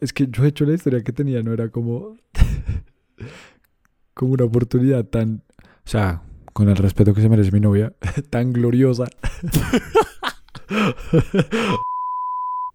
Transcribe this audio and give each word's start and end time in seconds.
Es 0.00 0.12
que 0.12 0.28
yo 0.28 0.44
he 0.44 0.48
hecho 0.48 0.64
la 0.64 0.74
historia 0.74 1.02
que 1.02 1.12
tenía, 1.12 1.42
no 1.42 1.52
era 1.52 1.70
como. 1.70 2.16
como 4.14 4.34
una 4.34 4.44
oportunidad 4.44 5.04
tan. 5.04 5.42
O 5.60 5.88
sea, 5.90 6.22
con 6.52 6.68
el 6.68 6.76
respeto 6.76 7.14
que 7.14 7.20
se 7.20 7.28
merece 7.28 7.50
mi 7.50 7.58
novia, 7.58 7.92
tan 8.30 8.52
gloriosa. 8.52 9.06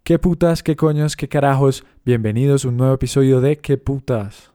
¿Qué 0.04 0.18
putas, 0.18 0.62
qué 0.62 0.76
coños, 0.76 1.16
qué 1.16 1.28
carajos? 1.28 1.86
Bienvenidos 2.04 2.66
a 2.66 2.68
un 2.68 2.76
nuevo 2.76 2.92
episodio 2.92 3.40
de 3.40 3.56
¿Qué 3.56 3.78
putas? 3.78 4.52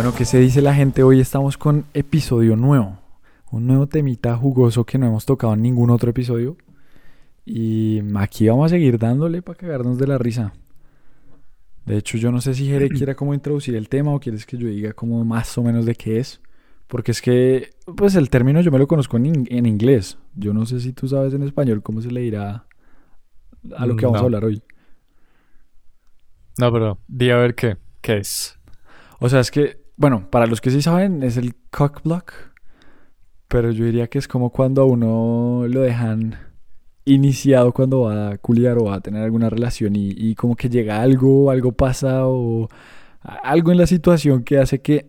Bueno, 0.00 0.14
¿qué 0.16 0.24
se 0.24 0.38
dice 0.38 0.62
la 0.62 0.72
gente? 0.72 1.02
Hoy 1.02 1.20
estamos 1.20 1.58
con 1.58 1.84
episodio 1.92 2.56
nuevo. 2.56 2.98
Un 3.50 3.66
nuevo 3.66 3.86
temita 3.86 4.34
jugoso 4.34 4.86
que 4.86 4.96
no 4.96 5.06
hemos 5.06 5.26
tocado 5.26 5.52
en 5.52 5.60
ningún 5.60 5.90
otro 5.90 6.08
episodio. 6.08 6.56
Y 7.44 8.00
aquí 8.16 8.48
vamos 8.48 8.64
a 8.64 8.68
seguir 8.70 8.98
dándole 8.98 9.42
para 9.42 9.58
cagarnos 9.58 9.98
de 9.98 10.06
la 10.06 10.16
risa. 10.16 10.54
De 11.84 11.98
hecho, 11.98 12.16
yo 12.16 12.32
no 12.32 12.40
sé 12.40 12.54
si 12.54 12.64
Jere 12.64 12.88
quiera 12.96 13.14
como 13.14 13.34
introducir 13.34 13.76
el 13.76 13.90
tema 13.90 14.14
o 14.14 14.20
quieres 14.20 14.46
que 14.46 14.56
yo 14.56 14.68
diga 14.68 14.94
como 14.94 15.22
más 15.26 15.58
o 15.58 15.62
menos 15.62 15.84
de 15.84 15.94
qué 15.94 16.18
es. 16.18 16.40
Porque 16.86 17.10
es 17.10 17.20
que, 17.20 17.68
pues 17.94 18.14
el 18.14 18.30
término 18.30 18.62
yo 18.62 18.70
me 18.70 18.78
lo 18.78 18.86
conozco 18.86 19.18
en, 19.18 19.26
in- 19.26 19.48
en 19.50 19.66
inglés. 19.66 20.16
Yo 20.34 20.54
no 20.54 20.64
sé 20.64 20.80
si 20.80 20.94
tú 20.94 21.08
sabes 21.08 21.34
en 21.34 21.42
español 21.42 21.82
cómo 21.82 22.00
se 22.00 22.10
le 22.10 22.22
dirá 22.22 22.64
a 23.76 23.84
lo 23.84 23.96
que 23.96 24.06
vamos 24.06 24.22
a 24.22 24.24
hablar 24.24 24.46
hoy. 24.46 24.62
No, 26.56 26.72
pero 26.72 26.98
di 27.06 27.28
a 27.28 27.36
ver 27.36 27.54
qué. 27.54 27.76
¿Qué 28.00 28.16
es? 28.16 28.58
O 29.18 29.28
sea, 29.28 29.40
es 29.40 29.50
que, 29.50 29.79
bueno, 30.00 30.26
para 30.30 30.46
los 30.46 30.60
que 30.62 30.70
sí 30.70 30.80
saben, 30.82 31.22
es 31.22 31.36
el 31.36 31.54
cock 31.70 32.02
block. 32.02 32.32
Pero 33.48 33.70
yo 33.70 33.84
diría 33.84 34.08
que 34.08 34.18
es 34.18 34.26
como 34.26 34.50
cuando 34.50 34.80
a 34.82 34.84
uno 34.86 35.66
lo 35.68 35.80
dejan 35.82 36.38
iniciado 37.04 37.72
cuando 37.72 38.02
va 38.02 38.30
a 38.30 38.38
culiar 38.38 38.78
o 38.78 38.84
va 38.84 38.94
a 38.96 39.00
tener 39.00 39.22
alguna 39.22 39.50
relación 39.50 39.96
y, 39.96 40.10
y 40.10 40.34
como 40.36 40.54
que 40.56 40.68
llega 40.70 41.02
algo, 41.02 41.50
algo 41.50 41.72
pasa 41.72 42.26
o 42.26 42.68
algo 43.42 43.72
en 43.72 43.78
la 43.78 43.86
situación 43.86 44.42
que 44.44 44.58
hace 44.58 44.80
que 44.80 45.08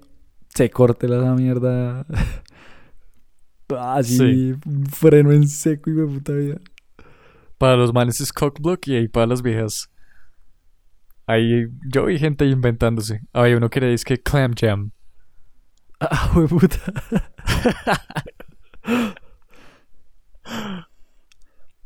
se 0.50 0.70
corte 0.70 1.08
la 1.08 1.34
mierda. 1.36 2.06
Así, 3.80 4.18
Sí. 4.18 4.56
freno 4.92 5.32
en 5.32 5.48
seco 5.48 5.90
y 5.90 5.94
de 5.94 6.06
puta 6.06 6.34
vida. 6.34 6.58
Para 7.58 7.78
los 7.78 7.94
manes 7.94 8.20
es 8.20 8.34
cockblock 8.34 8.88
y 8.88 8.96
ahí 8.96 9.08
para 9.08 9.28
las 9.28 9.42
viejas. 9.44 9.91
Ahí 11.32 11.68
yo 11.88 12.08
vi 12.08 12.20
gente 12.20 12.46
inventándose. 12.46 13.22
Había 13.32 13.56
uno 13.56 13.70
que 13.70 13.80
le 13.80 13.88
dice 13.88 14.04
que 14.04 14.22
clam 14.22 14.54
jam. 14.54 14.92
Ah, 16.02 16.30
puta. 16.50 16.78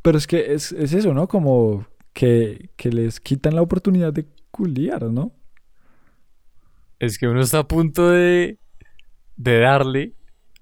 Pero 0.02 0.18
es 0.18 0.26
que 0.26 0.56
es, 0.56 0.72
es 0.72 0.94
eso, 0.94 1.14
¿no? 1.14 1.28
Como 1.28 1.86
que, 2.12 2.72
que 2.76 2.90
les 2.90 3.20
quitan 3.20 3.54
la 3.54 3.62
oportunidad 3.62 4.12
de 4.12 4.26
culiar, 4.50 5.04
¿no? 5.12 5.32
Es 6.98 7.20
que 7.20 7.28
uno 7.28 7.42
está 7.42 7.60
a 7.60 7.68
punto 7.68 8.10
de, 8.10 8.58
de 9.36 9.60
darle. 9.60 10.16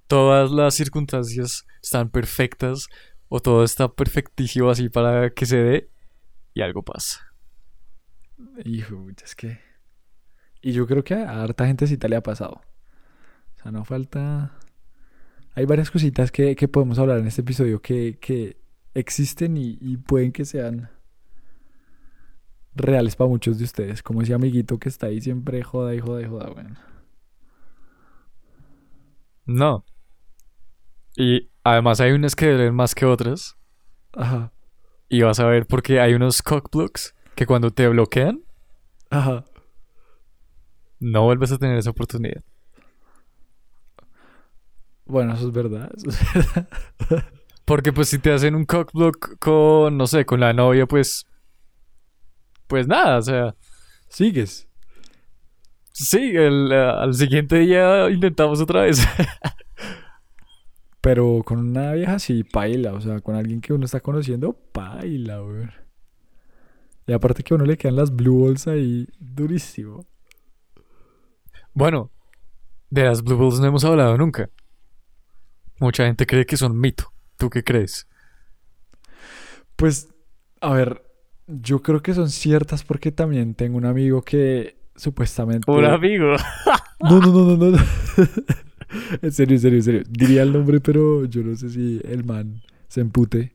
Todas 0.08 0.52
las 0.52 0.76
circunstancias 0.76 1.66
están 1.82 2.10
perfectas. 2.10 2.90
O 3.30 3.40
todo 3.40 3.64
está 3.64 3.88
perfectísimo 3.88 4.70
así 4.70 4.90
para 4.90 5.30
que 5.30 5.46
se 5.46 5.58
dé. 5.58 5.90
Y 6.54 6.62
algo 6.62 6.84
pasa. 6.84 7.33
Hijo, 8.66 9.08
es 9.24 9.36
que... 9.36 9.60
Y 10.62 10.72
yo 10.72 10.88
creo 10.88 11.04
que 11.04 11.14
a 11.14 11.44
harta 11.44 11.68
gente 11.68 11.88
sí 11.88 11.98
le 11.98 12.16
ha 12.16 12.24
pasado. 12.24 12.62
O 13.58 13.62
sea, 13.62 13.72
no 13.72 13.84
falta... 13.86 14.58
Hay 15.56 15.66
varias 15.66 15.92
cositas 15.92 16.32
que, 16.32 16.56
que 16.56 16.68
podemos 16.68 16.98
hablar 16.98 17.20
en 17.20 17.28
este 17.28 17.42
episodio 17.42 17.82
que, 17.82 18.18
que 18.20 18.58
existen 18.94 19.58
y, 19.58 19.78
y 19.80 19.98
pueden 19.98 20.32
que 20.32 20.46
sean 20.46 20.90
reales 22.76 23.16
para 23.16 23.30
muchos 23.30 23.58
de 23.60 23.66
ustedes. 23.66 24.02
Como 24.02 24.22
ese 24.22 24.34
amiguito 24.34 24.80
que 24.80 24.90
está 24.90 25.08
ahí 25.08 25.22
siempre 25.22 25.62
joda 25.64 25.94
y 25.94 26.00
joda 26.00 26.22
y 26.22 26.26
joda, 26.26 26.50
bueno. 26.50 26.76
No. 29.46 29.86
Y 31.16 31.52
además 31.64 32.00
hay 32.00 32.12
unas 32.14 32.36
que 32.36 32.48
duelen 32.48 32.76
más 32.76 32.96
que 32.96 33.06
otras. 33.06 33.58
Ajá, 34.14 34.52
Y 35.10 35.22
vas 35.22 35.40
a 35.40 35.48
ver 35.48 35.66
porque 35.66 36.00
hay 36.00 36.14
unos 36.14 36.42
cockblocks 36.42 37.16
que 37.36 37.46
cuando 37.46 37.72
te 37.72 37.88
bloquean, 37.88 38.42
ajá. 39.10 39.46
no 41.00 41.24
vuelves 41.24 41.52
a 41.52 41.58
tener 41.58 41.78
esa 41.78 41.92
oportunidad. 41.92 42.44
Bueno, 45.06 45.34
eso 45.34 45.48
es 45.48 45.54
verdad. 45.54 45.92
eso 45.96 46.10
es 46.10 46.34
verdad. 46.34 46.68
Porque 47.66 47.94
pues 47.94 48.10
si 48.10 48.20
te 48.20 48.32
hacen 48.32 48.56
un 48.56 48.66
cockblock 48.66 49.38
con, 49.40 49.98
no 49.98 50.08
sé, 50.08 50.26
con 50.26 50.40
la 50.40 50.54
novia, 50.54 50.86
pues... 50.86 51.26
Pues 52.68 52.88
nada, 52.88 53.18
o 53.18 53.22
sea... 53.22 53.56
Sigues. 54.10 54.68
Sí, 55.92 56.36
el, 56.36 56.72
eh, 56.72 56.76
al 56.76 57.14
siguiente 57.14 57.60
día 57.60 58.10
intentamos 58.10 58.60
otra 58.62 58.82
vez. 58.82 59.08
Pero 61.02 61.42
con 61.46 61.60
una 61.60 61.94
vieja 61.94 62.20
sí, 62.20 62.44
paila. 62.44 62.94
O 62.94 63.02
sea, 63.02 63.22
con 63.22 63.36
alguien 63.36 63.62
que 63.62 63.74
uno 63.74 63.86
está 63.86 64.00
conociendo, 64.00 64.54
paila, 64.54 65.40
güey. 65.40 65.68
Y 67.06 67.14
aparte 67.14 67.44
que 67.44 67.54
a 67.54 67.56
uno 67.56 67.66
le 67.66 67.78
quedan 67.78 67.96
las 67.96 68.16
blue 68.16 68.46
balls 68.46 68.68
ahí 68.68 69.08
durísimo. 69.20 70.06
bueno, 71.74 72.12
de 72.94 73.06
las 73.06 73.24
Blue 73.24 73.36
Balls 73.36 73.60
no 73.60 73.66
hemos 73.66 73.84
hablado 73.86 74.16
nunca. 74.20 74.52
Mucha 75.80 76.06
gente 76.06 76.28
cree 76.28 76.46
que 76.46 76.58
son 76.58 76.80
mito. 76.80 77.12
¿Tú 77.38 77.50
qué 77.50 77.64
crees? 77.64 78.08
Pues, 79.76 80.10
a 80.62 80.74
ver, 80.74 81.04
yo 81.48 81.82
creo 81.82 82.04
que 82.04 82.14
son 82.14 82.30
ciertas 82.30 82.84
porque 82.84 83.12
también 83.12 83.56
tengo 83.56 83.78
un 83.78 83.86
amigo 83.86 84.22
que 84.22 84.78
supuestamente... 84.96 85.70
Un 85.72 85.86
amigo. 85.86 86.36
No, 87.00 87.20
no, 87.20 87.34
no, 87.34 87.44
no, 87.44 87.58
no. 87.58 87.72
no. 87.72 87.84
en 89.22 89.32
serio, 89.34 89.56
en 89.58 89.62
serio, 89.62 89.78
en 89.80 89.84
serio. 89.84 90.04
Diría 90.08 90.44
el 90.44 90.54
nombre, 90.54 90.80
pero 90.80 91.26
yo 91.26 91.44
no 91.44 91.54
sé 91.56 91.70
si 91.70 92.00
el 92.06 92.24
man 92.24 92.62
se 92.88 93.02
empute. 93.02 93.52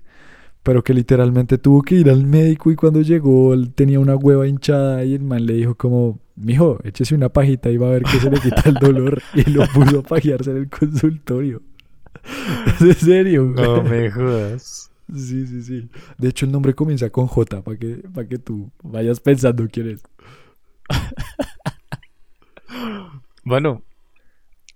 Pero 0.62 0.82
que 0.84 0.92
literalmente 0.92 1.56
tuvo 1.56 1.82
que 1.82 1.94
ir 1.94 2.10
al 2.10 2.26
médico 2.26 2.70
y 2.70 2.76
cuando 2.76 3.00
llegó 3.00 3.54
él 3.54 3.72
tenía 3.74 4.00
una 4.00 4.16
hueva 4.16 4.46
hinchada 4.46 5.04
y 5.04 5.14
el 5.14 5.22
man 5.22 5.46
le 5.46 5.54
dijo 5.54 5.74
como, 5.76 6.20
mijo, 6.36 6.78
échese 6.84 7.14
una 7.14 7.28
pajita 7.30 7.70
y 7.70 7.76
va 7.78 7.88
a 7.88 7.92
ver 7.92 8.02
que 8.02 8.18
se 8.18 8.30
le 8.30 8.40
quita 8.40 8.62
el 8.66 8.74
dolor. 8.80 9.22
Y 9.34 9.48
lo 9.50 9.66
puso 9.68 10.00
a 10.00 10.02
pajearse 10.02 10.50
en 10.50 10.56
el 10.58 10.68
consultorio. 10.68 11.62
¿En 12.80 12.94
serio? 12.94 13.52
güey? 13.52 13.64
No 13.64 13.82
me 13.82 14.10
jodas. 14.10 14.90
Sí, 15.14 15.46
sí, 15.46 15.62
sí. 15.62 15.88
De 16.18 16.28
hecho, 16.28 16.44
el 16.44 16.52
nombre 16.52 16.74
comienza 16.74 17.08
con 17.08 17.26
J 17.28 17.62
para 17.62 17.78
que, 17.78 18.02
para 18.12 18.28
que 18.28 18.38
tú 18.38 18.70
vayas 18.82 19.20
pensando 19.20 19.66
quién 19.70 19.90
es. 19.90 20.02
Bueno, 23.44 23.82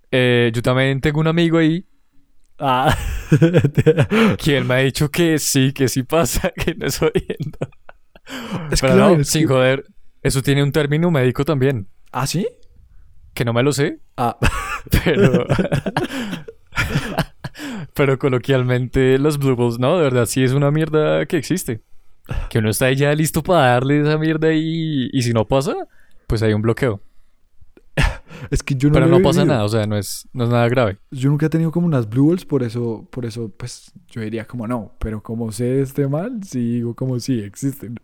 eh, 0.09 0.51
yo 0.51 0.63
también 0.63 0.99
tengo 0.99 1.19
un 1.19 1.27
amigo 1.27 1.59
ahí 1.59 1.85
Ah. 2.57 2.95
quien 4.37 4.67
me 4.67 4.73
ha 4.75 4.77
dicho 4.77 5.09
que 5.09 5.39
sí, 5.39 5.71
que 5.73 5.87
sí 5.87 6.03
pasa, 6.03 6.49
que 6.55 6.75
no 6.75 6.87
estoy 6.87 7.11
viendo. 7.13 7.57
es 8.71 8.81
Pero 8.81 8.95
la 8.95 9.09
no, 9.09 9.15
es 9.21 9.29
sin 9.29 9.41
que- 9.43 9.47
joder, 9.47 9.85
eso 10.21 10.41
tiene 10.41 10.63
un 10.63 10.71
término 10.71 11.11
médico 11.11 11.43
también, 11.45 11.87
¿Ah, 12.11 12.27
sí? 12.27 12.47
que 13.33 13.43
no 13.45 13.53
me 13.53 13.63
lo 13.63 13.71
sé, 13.73 13.99
Ah. 14.17 14.37
pero... 15.03 15.45
pero 17.93 18.17
coloquialmente 18.19 19.17
los 19.19 19.37
Blue 19.37 19.55
Balls, 19.55 19.79
no, 19.79 19.97
de 19.97 20.03
verdad, 20.03 20.25
sí 20.25 20.43
es 20.43 20.51
una 20.53 20.71
mierda 20.71 21.25
que 21.25 21.37
existe. 21.37 21.81
Que 22.49 22.59
uno 22.59 22.69
está 22.69 22.91
ya 22.93 23.13
listo 23.13 23.43
para 23.43 23.67
darle 23.73 24.01
esa 24.01 24.17
mierda 24.17 24.53
y, 24.53 25.09
y 25.11 25.21
si 25.23 25.33
no 25.33 25.45
pasa, 25.45 25.75
pues 26.27 26.41
hay 26.41 26.53
un 26.53 26.61
bloqueo. 26.61 27.01
Es 28.49 28.61
que 28.61 28.75
yo 28.75 28.89
no 28.89 28.93
pero 28.93 29.07
no 29.07 29.21
pasa 29.21 29.45
nada, 29.45 29.63
o 29.63 29.69
sea, 29.69 29.87
no 29.87 29.97
es, 29.97 30.27
no 30.33 30.43
es 30.43 30.49
nada 30.49 30.67
grave. 30.67 30.97
Yo 31.11 31.29
nunca 31.29 31.45
he 31.45 31.49
tenido 31.49 31.71
como 31.71 31.87
unas 31.87 32.09
blue 32.09 32.27
balls, 32.27 32.45
por 32.45 32.63
eso, 32.63 33.07
por 33.09 33.25
eso, 33.25 33.51
pues, 33.55 33.91
yo 34.09 34.21
diría 34.21 34.45
como 34.45 34.67
no. 34.67 34.93
Pero 34.99 35.21
como 35.21 35.51
sé 35.51 35.81
este 35.81 36.07
mal, 36.07 36.43
sí 36.43 36.73
digo 36.73 36.93
como 36.95 37.19
sí, 37.19 37.39
existen. 37.39 37.95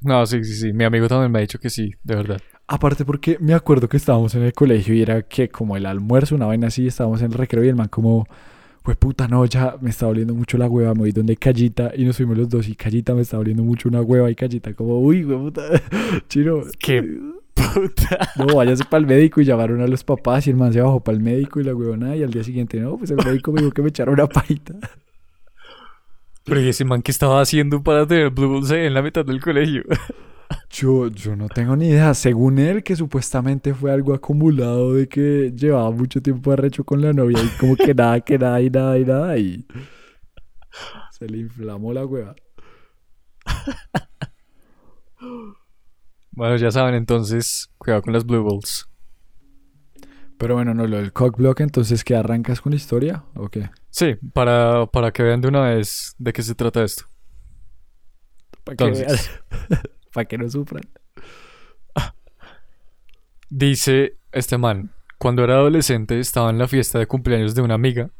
No, 0.00 0.24
sí, 0.26 0.44
sí, 0.44 0.54
sí, 0.54 0.72
mi 0.72 0.84
amigo 0.84 1.08
también 1.08 1.30
me 1.30 1.38
ha 1.38 1.42
dicho 1.42 1.58
que 1.58 1.70
sí, 1.70 1.92
de 2.02 2.14
verdad. 2.14 2.40
Aparte 2.66 3.04
porque 3.04 3.38
me 3.40 3.54
acuerdo 3.54 3.88
que 3.88 3.96
estábamos 3.96 4.34
en 4.34 4.42
el 4.42 4.52
colegio 4.52 4.94
y 4.94 5.02
era 5.02 5.22
que 5.22 5.48
como 5.48 5.76
el 5.76 5.86
almuerzo, 5.86 6.34
una 6.34 6.46
vaina 6.46 6.68
así, 6.68 6.86
estábamos 6.86 7.20
en 7.20 7.32
el 7.32 7.38
recreo 7.38 7.64
y 7.64 7.68
el 7.68 7.74
man 7.74 7.88
como, 7.88 8.26
pues 8.82 8.96
puta, 8.96 9.26
no, 9.26 9.44
ya 9.46 9.76
me 9.80 9.90
está 9.90 10.06
doliendo 10.06 10.34
mucho 10.34 10.58
la 10.58 10.68
hueva, 10.68 10.92
me 10.92 11.00
voy 11.00 11.12
donde 11.12 11.36
Callita 11.36 11.92
y 11.96 12.04
nos 12.04 12.16
fuimos 12.16 12.36
los 12.36 12.48
dos 12.48 12.68
y 12.68 12.74
Callita 12.74 13.14
me 13.14 13.22
está 13.22 13.38
doliendo 13.38 13.62
mucho 13.62 13.88
una 13.88 14.02
hueva 14.02 14.30
y 14.30 14.34
Callita 14.34 14.74
como, 14.74 15.00
uy, 15.00 15.22
güey, 15.22 15.38
puta, 15.38 15.62
chino. 16.28 16.62
Qué 16.78 17.02
puta. 17.80 18.30
No, 18.36 18.56
váyase 18.56 18.84
para 18.84 19.00
el 19.00 19.06
médico 19.06 19.40
y 19.40 19.44
llamaron 19.44 19.80
a 19.80 19.86
los 19.86 20.04
papás 20.04 20.46
y 20.46 20.50
el 20.50 20.56
man 20.56 20.72
se 20.72 20.80
bajó 20.80 21.00
para 21.00 21.16
el 21.16 21.22
médico 21.22 21.60
y 21.60 21.64
la 21.64 21.74
huevona 21.74 22.16
y 22.16 22.22
al 22.22 22.30
día 22.30 22.44
siguiente, 22.44 22.80
no, 22.80 22.96
pues 22.96 23.10
el 23.10 23.16
médico 23.16 23.52
me 23.52 23.60
dijo 23.60 23.72
que 23.72 23.82
me 23.82 23.88
echara 23.88 24.10
una 24.12 24.26
pajita. 24.26 24.74
Pero 26.44 26.60
¿y 26.60 26.68
ese 26.68 26.84
man 26.84 27.02
qué 27.02 27.10
estaba 27.10 27.40
haciendo 27.40 27.82
para 27.82 28.06
tener 28.06 28.30
Blue 28.30 28.64
en 28.72 28.94
la 28.94 29.02
mitad 29.02 29.24
del 29.24 29.40
colegio? 29.40 29.82
Yo, 30.70 31.08
yo 31.08 31.36
no 31.36 31.48
tengo 31.48 31.76
ni 31.76 31.88
idea. 31.88 32.14
Según 32.14 32.58
él, 32.58 32.82
que 32.82 32.96
supuestamente 32.96 33.74
fue 33.74 33.92
algo 33.92 34.14
acumulado 34.14 34.94
de 34.94 35.08
que 35.08 35.52
llevaba 35.54 35.90
mucho 35.90 36.22
tiempo 36.22 36.52
arrecho 36.52 36.84
con 36.84 37.02
la 37.02 37.12
novia 37.12 37.38
y 37.42 37.48
como 37.58 37.76
que 37.76 37.94
nada, 37.94 38.20
que 38.20 38.38
nada 38.38 38.60
y 38.60 38.70
nada 38.70 38.98
y 38.98 39.04
nada 39.04 39.38
y 39.38 39.66
se 41.10 41.26
le 41.26 41.38
inflamó 41.38 41.92
la 41.92 42.06
hueva. 42.06 42.34
Bueno, 46.38 46.54
ya 46.54 46.70
saben, 46.70 46.94
entonces, 46.94 47.68
cuidado 47.78 48.00
con 48.02 48.12
las 48.12 48.24
Blue 48.24 48.44
Balls. 48.44 48.88
Pero 50.38 50.54
bueno, 50.54 50.72
no, 50.72 50.86
lo 50.86 50.98
del 50.98 51.12
cockblock, 51.12 51.58
entonces, 51.58 52.04
¿qué 52.04 52.14
arrancas 52.14 52.60
con 52.60 52.70
la 52.70 52.76
historia 52.76 53.24
o 53.34 53.48
qué? 53.48 53.70
Sí, 53.90 54.14
para, 54.32 54.86
para 54.86 55.10
que 55.10 55.24
vean 55.24 55.40
de 55.40 55.48
una 55.48 55.62
vez 55.62 56.14
de 56.16 56.32
qué 56.32 56.44
se 56.44 56.54
trata 56.54 56.84
esto. 56.84 57.06
Para 58.62 58.76
que, 58.76 58.84
Entonces. 58.84 59.30
vean. 59.68 59.82
Pa' 60.12 60.26
que 60.26 60.38
no 60.38 60.48
sufran. 60.48 60.82
Dice 63.50 64.16
este 64.30 64.58
man, 64.58 64.92
cuando 65.18 65.42
era 65.42 65.54
adolescente 65.54 66.20
estaba 66.20 66.50
en 66.50 66.58
la 66.58 66.68
fiesta 66.68 67.00
de 67.00 67.08
cumpleaños 67.08 67.56
de 67.56 67.62
una 67.62 67.74
amiga 67.74 68.12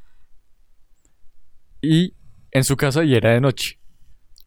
y 1.80 2.16
en 2.50 2.64
su 2.64 2.76
casa 2.76 3.04
y 3.04 3.14
era 3.14 3.30
de 3.30 3.40
noche. 3.40 3.78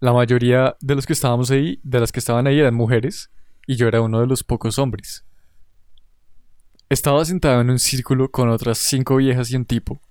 La 0.01 0.11
mayoría 0.11 0.75
de 0.81 0.95
los 0.95 1.05
que 1.05 1.13
estábamos 1.13 1.51
ahí, 1.51 1.79
de 1.83 2.01
las 2.01 2.11
que 2.11 2.19
estaban 2.19 2.47
ahí 2.47 2.59
eran 2.59 2.75
mujeres 2.75 3.31
y 3.71 3.77
yo 3.77 3.87
era 3.87 4.01
uno 4.01 4.19
de 4.19 4.27
los 4.27 4.43
pocos 4.43 4.77
hombres. 4.79 5.25
Estaba 6.89 7.23
sentado 7.23 7.61
en 7.61 7.69
un 7.69 7.79
círculo 7.79 8.29
con 8.29 8.49
otras 8.49 8.79
cinco 8.79 9.15
viejas 9.15 9.49
y 9.49 9.55
un 9.55 9.63
tipo. 9.63 10.01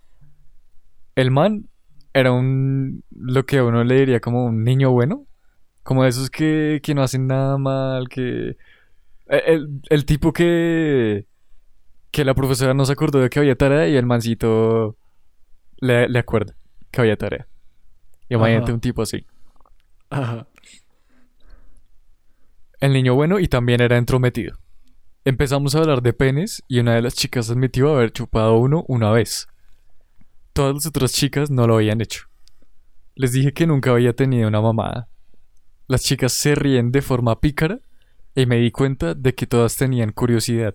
El 1.15 1.31
man 1.31 1.69
era 2.15 2.33
un, 2.33 3.05
lo 3.11 3.45
que 3.45 3.59
a 3.59 3.65
uno 3.65 3.85
le 3.85 3.97
diría 3.97 4.19
como 4.19 4.47
un 4.47 4.65
niño 4.65 4.93
bueno, 4.93 5.27
como 5.83 6.07
esos 6.07 6.31
que, 6.31 6.81
que 6.83 6.95
no 6.95 7.03
hacen 7.03 7.27
nada 7.27 7.59
mal, 7.59 8.09
que... 8.09 8.57
El, 9.27 9.83
el 9.91 10.07
tipo 10.07 10.33
que... 10.33 11.27
Que 12.13 12.25
la 12.25 12.33
profesora 12.33 12.73
no 12.73 12.87
se 12.87 12.93
acordó 12.93 13.21
de 13.21 13.29
que 13.29 13.41
había 13.41 13.57
tarea 13.57 13.89
y 13.89 13.97
el 13.97 14.07
mancito 14.07 14.97
le, 15.81 16.09
le 16.09 16.19
acuerda 16.19 16.57
que 16.91 17.03
había 17.03 17.19
tarea. 17.19 17.47
Imagínate 18.31 18.65
Ajá. 18.65 18.73
un 18.73 18.81
tipo 18.81 19.03
así. 19.03 19.27
Ajá. 20.09 20.47
El 22.81 22.95
niño 22.95 23.15
bueno 23.15 23.39
y 23.39 23.47
también 23.47 23.83
era 23.83 23.99
entrometido. 23.99 24.59
Empezamos 25.27 25.75
a 25.75 25.81
hablar 25.81 26.01
de 26.01 26.15
penes 26.15 26.63
y 26.67 26.79
una 26.79 26.95
de 26.95 27.03
las 27.03 27.15
chicas 27.15 27.51
admitió 27.51 27.95
haber 27.95 28.11
chupado 28.11 28.57
uno 28.57 28.87
una 28.89 29.11
vez. 29.11 29.49
Todas 30.55 30.75
las 30.75 30.87
otras 30.87 31.13
chicas 31.13 31.51
no 31.51 31.67
lo 31.67 31.75
habían 31.75 32.01
hecho. 32.01 32.25
Les 33.15 33.33
dije 33.33 33.53
que 33.53 33.67
nunca 33.67 33.91
había 33.91 34.15
tenido 34.15 34.49
una 34.49 34.63
mamada. 34.63 35.09
Las 35.89 36.05
chicas 36.05 36.33
se 36.33 36.55
ríen 36.55 36.91
de 36.91 37.03
forma 37.03 37.39
pícara 37.39 37.81
y 38.35 38.47
me 38.47 38.57
di 38.57 38.71
cuenta 38.71 39.15
de 39.15 39.35
que 39.35 39.47
todas 39.47 39.77
tenían 39.77 40.13
curiosidad. 40.13 40.75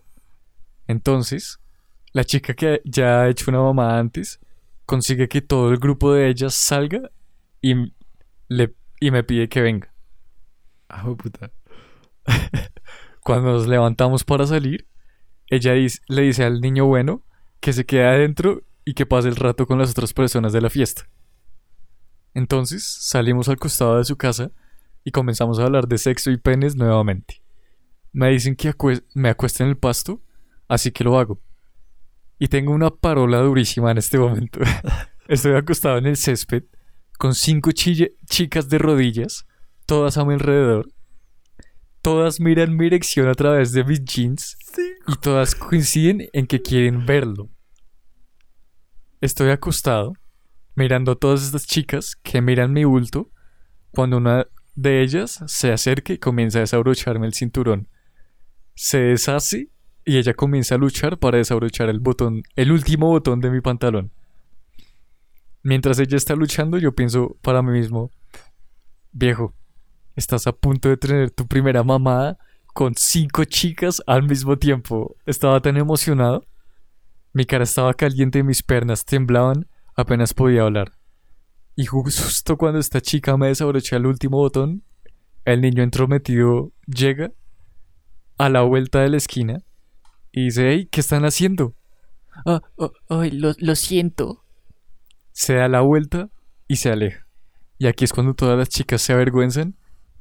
Entonces, 0.88 1.60
la 2.14 2.24
chica 2.24 2.54
que 2.54 2.82
ya 2.86 3.22
ha 3.22 3.30
hecho 3.30 3.50
una 3.50 3.62
mamada 3.62 3.98
antes 3.98 4.40
consigue 4.86 5.28
que 5.28 5.42
todo 5.42 5.72
el 5.72 5.78
grupo 5.78 6.14
de 6.14 6.30
ellas 6.30 6.54
salga 6.54 7.10
y, 7.62 7.94
le, 8.48 8.76
y 9.00 9.10
me 9.10 9.24
pide 9.24 9.50
que 9.50 9.62
venga. 9.62 9.92
Ah, 10.88 11.04
puta. 11.18 11.52
Cuando 13.22 13.52
nos 13.54 13.68
levantamos 13.68 14.24
para 14.24 14.46
salir, 14.46 14.88
ella 15.48 15.74
le 16.08 16.22
dice 16.22 16.44
al 16.44 16.62
niño 16.62 16.86
bueno 16.86 17.24
que 17.60 17.74
se 17.74 17.86
quede 17.86 18.06
adentro 18.06 18.64
y 18.84 18.94
que 18.94 19.06
pase 19.06 19.28
el 19.28 19.36
rato 19.36 19.66
con 19.66 19.80
las 19.80 19.92
otras 19.92 20.14
personas 20.14 20.54
de 20.54 20.62
la 20.62 20.70
fiesta. 20.70 21.10
Entonces 22.34 22.84
salimos 22.84 23.50
al 23.50 23.58
costado 23.58 23.98
de 23.98 24.06
su 24.06 24.18
casa 24.18 24.52
y 25.04 25.12
comenzamos 25.12 25.60
a 25.60 25.64
hablar 25.64 25.88
de 25.88 25.98
sexo 25.98 26.32
y 26.32 26.38
penes 26.38 26.76
nuevamente. 26.76 27.42
Me 28.12 28.30
dicen 28.30 28.56
que 28.56 28.74
me 29.14 29.30
acueste 29.30 29.64
en 29.64 29.70
el 29.70 29.78
pasto, 29.78 30.22
así 30.68 30.92
que 30.92 31.04
lo 31.04 31.18
hago. 31.18 31.40
Y 32.40 32.48
tengo 32.48 32.74
una 32.74 32.90
parola 32.90 33.40
durísima 33.40 33.92
en 33.92 33.98
este 33.98 34.20
momento. 34.20 34.60
Estoy 35.28 35.56
acostado 35.56 35.98
en 35.98 36.08
el 36.08 36.18
césped 36.18 36.64
con 37.18 37.34
cinco 37.34 37.72
chicas 37.72 38.70
de 38.70 38.78
rodillas, 38.78 39.48
todas 39.86 40.18
a 40.18 40.26
mi 40.26 40.34
alrededor. 40.34 40.88
Todas 42.06 42.40
miran 42.40 42.78
mi 42.78 42.84
dirección 42.84 43.28
a 43.28 43.34
través 43.34 43.72
de 43.72 43.84
mis 43.84 44.06
jeans 44.06 44.60
y 45.08 45.16
todas 45.16 45.56
coinciden 45.56 46.30
en 46.34 46.46
que 46.46 46.62
quieren 46.62 47.04
verlo. 47.04 47.50
Estoy 49.22 49.50
acostado, 49.50 50.14
mirando 50.76 51.14
a 51.14 51.16
todas 51.16 51.44
estas 51.44 51.66
chicas 51.66 52.16
que 52.16 52.44
miran 52.44 52.74
mi 52.74 52.84
bulto, 52.84 53.32
cuando 53.90 54.18
una 54.18 54.46
de 54.76 55.02
ellas 55.02 55.44
se 55.48 55.72
acerca 55.72 56.14
y 56.14 56.20
comienza 56.20 56.60
a 56.60 56.62
desabrocharme 56.62 57.26
el 57.26 57.34
cinturón. 57.34 57.88
Se 58.76 59.00
deshace 59.00 59.72
y 60.06 60.18
ella 60.18 60.36
comienza 60.36 60.76
a 60.76 60.78
luchar 60.78 61.18
para 61.18 61.40
desabrochar 61.40 61.90
el 61.90 62.02
botón, 62.02 62.44
el 62.56 62.72
último 62.72 63.08
botón 63.08 63.42
de 63.42 63.50
mi 63.50 63.62
pantalón. 63.62 64.12
Mientras 65.64 65.98
ella 65.98 66.18
está 66.18 66.36
luchando, 66.36 66.78
yo 66.78 66.94
pienso 66.94 67.36
para 67.42 67.64
mí 67.64 67.72
mismo, 67.72 68.12
viejo, 69.12 69.56
estás 70.16 70.48
a 70.48 70.54
punto 70.54 70.90
de 70.90 70.98
tener 70.98 71.32
tu 71.32 71.48
primera 71.48 71.84
mamada 71.84 72.38
con 72.74 72.94
cinco 72.96 73.46
chicas 73.46 74.02
al 74.08 74.24
mismo 74.24 74.58
tiempo. 74.58 75.16
Estaba 75.26 75.62
tan 75.62 75.78
emocionado. 75.78 76.44
Mi 77.34 77.46
cara 77.46 77.64
estaba 77.64 77.94
caliente 77.94 78.40
y 78.40 78.44
mis 78.44 78.64
piernas 78.64 79.06
temblaban, 79.06 79.68
apenas 79.96 80.34
podía 80.34 80.64
hablar. 80.64 80.94
Y 81.76 81.86
justo 81.86 82.58
cuando 82.58 82.80
esta 82.80 83.02
chica 83.02 83.36
me 83.38 83.48
desabrocha 83.48 83.98
el 83.98 84.06
último 84.06 84.38
botón, 84.38 84.84
el 85.44 85.62
niño 85.62 85.84
entrometido 85.84 86.72
llega 86.86 87.32
a 88.38 88.50
la 88.50 88.62
vuelta 88.62 89.02
de 89.02 89.10
la 89.10 89.18
esquina 89.18 89.64
y 90.32 90.46
dice, 90.46 90.70
hey, 90.70 90.88
¿qué 90.92 91.02
están 91.02 91.24
haciendo? 91.24 91.76
Oh, 92.46 92.62
oh, 92.76 92.92
oh, 93.08 93.24
lo, 93.32 93.54
lo 93.58 93.76
siento. 93.76 94.44
Se 95.32 95.56
da 95.56 95.68
la 95.68 95.82
vuelta 95.82 96.30
y 96.68 96.78
se 96.78 96.90
aleja. 96.92 97.26
Y 97.78 97.88
aquí 97.88 98.06
es 98.06 98.14
cuando 98.14 98.34
todas 98.34 98.58
las 98.58 98.70
chicas 98.70 99.02
se 99.02 99.14
avergüenzan 99.14 99.76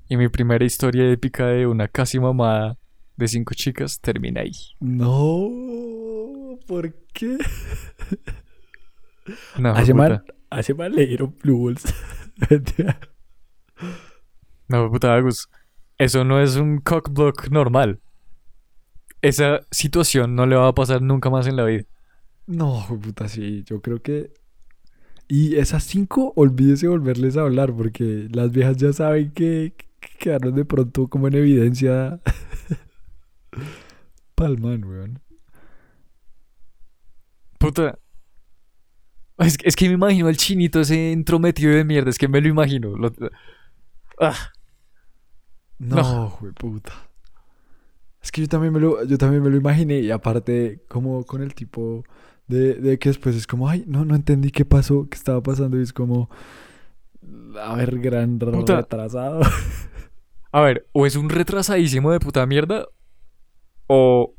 y 0.08 0.16
mi 0.16 0.28
primera 0.28 0.64
historia 0.64 1.10
épica 1.10 1.46
de 1.46 1.66
una 1.66 1.88
casi 1.88 2.18
mamada 2.20 2.76
de 3.16 3.28
cinco 3.28 3.54
chicas 3.54 4.00
termina 4.00 4.40
ahí. 4.42 4.52
No, 4.80 6.58
¿por 6.66 6.94
qué? 7.12 7.38
No, 9.58 9.74
A 9.74 9.80
ese 9.80 9.92
puta. 9.94 10.08
man, 10.08 10.22
a 10.50 10.60
ese 10.60 10.74
man 10.74 10.92
le 10.94 11.06
dieron 11.06 11.34
Blue 11.42 11.64
Balls. 11.64 11.84
No, 14.68 14.90
puta, 14.90 15.14
Agus. 15.14 15.48
Eso 15.98 16.24
no 16.24 16.40
es 16.40 16.56
un 16.56 16.78
cockblock 16.78 17.48
normal. 17.50 18.00
Esa 19.22 19.60
situación 19.70 20.34
no 20.34 20.46
le 20.46 20.56
va 20.56 20.68
a 20.68 20.74
pasar 20.74 21.00
nunca 21.02 21.30
más 21.30 21.46
en 21.46 21.56
la 21.56 21.64
vida. 21.64 21.84
No, 22.46 22.84
puta, 23.02 23.28
sí, 23.28 23.62
yo 23.66 23.80
creo 23.80 24.02
que... 24.02 24.32
Y 25.28 25.56
esas 25.56 25.84
cinco, 25.84 26.32
olvídese 26.37 26.87
volverles 26.88 27.37
a 27.37 27.42
hablar, 27.42 27.73
porque 27.75 28.28
las 28.30 28.50
viejas 28.52 28.76
ya 28.76 28.92
saben 28.92 29.30
que 29.32 29.75
quedaron 30.18 30.54
de 30.54 30.64
pronto 30.64 31.08
como 31.08 31.28
en 31.28 31.34
evidencia. 31.34 32.20
Palman, 34.34 34.84
weón. 34.84 35.20
Puta. 37.58 37.99
Es, 39.38 39.58
que- 39.58 39.68
es 39.68 39.76
que 39.76 39.88
me 39.88 39.94
imagino 39.94 40.28
al 40.28 40.37
chinito 40.37 40.80
ese 40.80 41.12
entrometido 41.12 41.73
de 41.73 41.84
mierda. 41.84 42.11
Es 42.11 42.18
que 42.18 42.28
me 42.28 42.40
lo 42.40 42.49
imagino. 42.49 42.96
Lo- 42.96 43.12
Ah, 44.20 44.37
No, 45.78 45.96
No. 45.96 46.38
puta. 46.58 46.92
Es 48.23 48.30
que 48.32 48.40
yo 48.42 48.49
también 48.49 48.73
me 48.73 48.80
lo, 48.80 49.04
yo 49.04 49.18
también 49.18 49.42
me 49.42 49.50
lo 49.50 49.56
imaginé, 49.56 50.00
y 50.00 50.11
aparte, 50.11 50.82
como 50.88 51.25
con 51.26 51.42
el 51.42 51.54
tipo 51.54 52.04
de, 52.46 52.75
de 52.76 52.99
que 52.99 53.11
después 53.11 53.37
es 53.37 53.46
como, 53.46 53.68
ay, 53.68 53.84
no, 53.87 54.04
no 54.04 54.14
entendí 54.14 54.50
qué 54.50 54.64
pasó, 54.64 55.08
qué 55.11 55.16
estaba 55.16 55.42
pasando, 55.42 55.78
y 55.78 55.82
es 55.82 55.92
como, 55.92 56.30
a 57.61 57.75
ver, 57.76 57.99
gran 58.00 58.38
Puta. 58.38 58.76
retrasado. 58.76 59.40
A 60.52 60.61
ver, 60.61 60.87
o 60.93 61.07
es 61.07 61.16
un 61.16 61.28
retrasadísimo 61.31 62.12
de 62.12 62.21
puta 62.21 62.47
mierda. 62.47 62.87
O. 63.87 64.35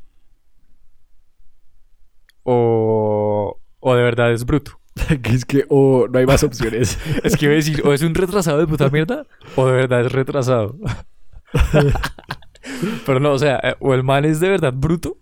O. 2.42 3.60
O 3.80 3.94
de 3.94 4.02
verdad 4.02 4.32
es 4.32 4.44
bruto. 4.46 4.80
que 5.22 5.30
es 5.34 5.44
que, 5.44 5.64
o 5.68 6.08
no 6.08 6.18
hay 6.18 6.26
más 6.26 6.42
opciones. 6.42 6.98
Es 7.24 7.36
que 7.36 7.44
iba 7.46 7.52
a 7.52 7.56
decir, 7.56 7.82
o 7.86 7.92
es 7.92 8.02
un 8.02 8.14
retrasado 8.14 8.58
de 8.58 8.66
puta 8.66 8.88
mierda, 8.88 9.26
o 9.56 9.66
de 9.66 9.72
verdad 9.72 10.00
es 10.06 10.12
retrasado. 10.12 10.76
Pero 13.06 13.20
no, 13.20 13.32
o 13.32 13.38
sea, 13.38 13.60
eh, 13.62 13.76
o 13.80 13.94
el 13.94 14.02
man 14.02 14.24
es 14.24 14.40
de 14.40 14.48
verdad 14.48 14.72
bruto. 14.74 15.18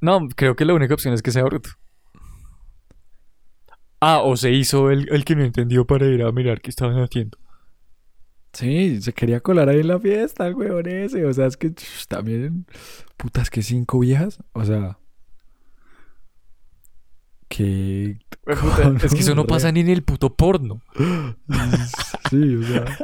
No, 0.00 0.28
creo 0.34 0.56
que 0.56 0.64
la 0.64 0.74
única 0.74 0.94
opción 0.94 1.14
es 1.14 1.22
que 1.22 1.30
sea 1.30 1.44
bruto. 1.44 1.70
Ah, 4.04 4.20
o 4.24 4.36
se 4.36 4.50
hizo 4.50 4.90
el, 4.90 5.08
el 5.12 5.24
que 5.24 5.36
no 5.36 5.44
entendió 5.44 5.86
para 5.86 6.06
ir 6.06 6.24
a 6.24 6.32
mirar 6.32 6.60
qué 6.60 6.70
estaban 6.70 7.00
haciendo. 7.00 7.38
Sí, 8.52 9.00
se 9.00 9.12
quería 9.12 9.38
colar 9.38 9.68
ahí 9.68 9.78
en 9.78 9.86
la 9.86 10.00
fiesta, 10.00 10.44
el 10.48 10.56
weón 10.56 10.88
ese. 10.88 11.24
O 11.24 11.32
sea, 11.32 11.46
es 11.46 11.56
que 11.56 11.72
ch, 11.72 12.08
también. 12.08 12.66
Putas, 13.16 13.48
que 13.48 13.62
cinco 13.62 14.00
viejas. 14.00 14.40
O 14.54 14.64
sea. 14.64 14.98
Que. 17.48 18.18
Puta, 18.44 18.92
es 19.04 19.14
que 19.14 19.20
eso 19.20 19.36
no 19.36 19.46
pasa 19.46 19.70
ni 19.70 19.80
en 19.80 19.88
el 19.88 20.02
puto 20.02 20.34
porno. 20.34 20.82
Sí, 22.28 22.56
o 22.56 22.62
sea. 22.64 22.84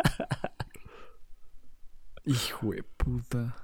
Hijo 2.24 2.72
de 2.72 2.82
puta. 2.82 3.56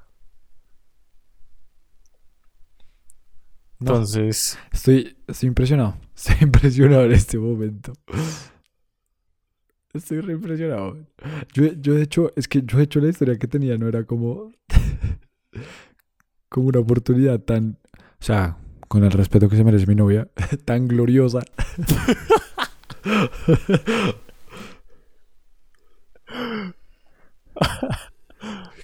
No, 3.85 3.91
Entonces, 3.91 4.59
estoy, 4.73 5.15
estoy 5.27 5.49
impresionado. 5.49 5.97
Estoy 6.17 6.37
impresionado 6.41 7.05
en 7.05 7.13
este 7.13 7.39
momento. 7.39 7.93
Estoy 9.93 10.21
re 10.21 10.33
impresionado. 10.33 10.97
Yo, 11.53 11.65
yo 11.75 11.95
de 11.95 12.03
hecho, 12.03 12.33
es 12.35 12.49
que 12.49 12.63
yo 12.63 12.79
de 12.79 12.85
hecho 12.85 13.01
la 13.01 13.11
historia 13.11 13.39
que 13.39 13.47
tenía 13.47 13.77
no 13.77 13.87
era 13.87 14.05
como, 14.05 14.53
como 16.49 16.69
una 16.69 16.79
oportunidad 16.79 17.41
tan, 17.41 17.77
o 17.95 18.25
sea, 18.25 18.57
con 18.89 19.05
el 19.05 19.11
respeto 19.11 19.51
que 19.51 19.57
se 19.57 19.65
merece 19.65 19.87
mi 19.87 19.97
novia, 19.97 20.31
tan 20.65 20.89
gloriosa. 20.89 21.41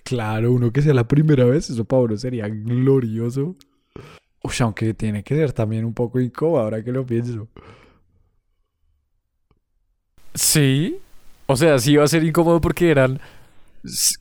Claro, 0.05 0.53
uno 0.53 0.73
que 0.73 0.83
sea 0.83 0.93
la 0.93 1.09
primera 1.09 1.45
vez, 1.47 1.71
eso 1.71 1.85
para 1.87 2.03
uno 2.03 2.17
sería 2.19 2.49
glorioso. 2.49 3.57
Uy, 4.43 4.53
aunque 4.61 4.95
tiene 4.95 5.23
que 5.23 5.35
ser 5.37 5.53
también 5.53 5.85
un 5.85 5.95
poco 5.95 6.21
incómodo 6.21 6.61
ahora 6.63 6.83
que 6.83 6.93
lo 6.93 7.05
pienso. 7.07 7.49
sí. 10.35 11.01
O 11.47 11.57
sea, 11.57 11.79
sí 11.79 11.93
iba 11.93 12.05
a 12.05 12.09
ser 12.09 12.23
incómodo 12.25 12.61
porque 12.61 12.91
eran 12.91 13.21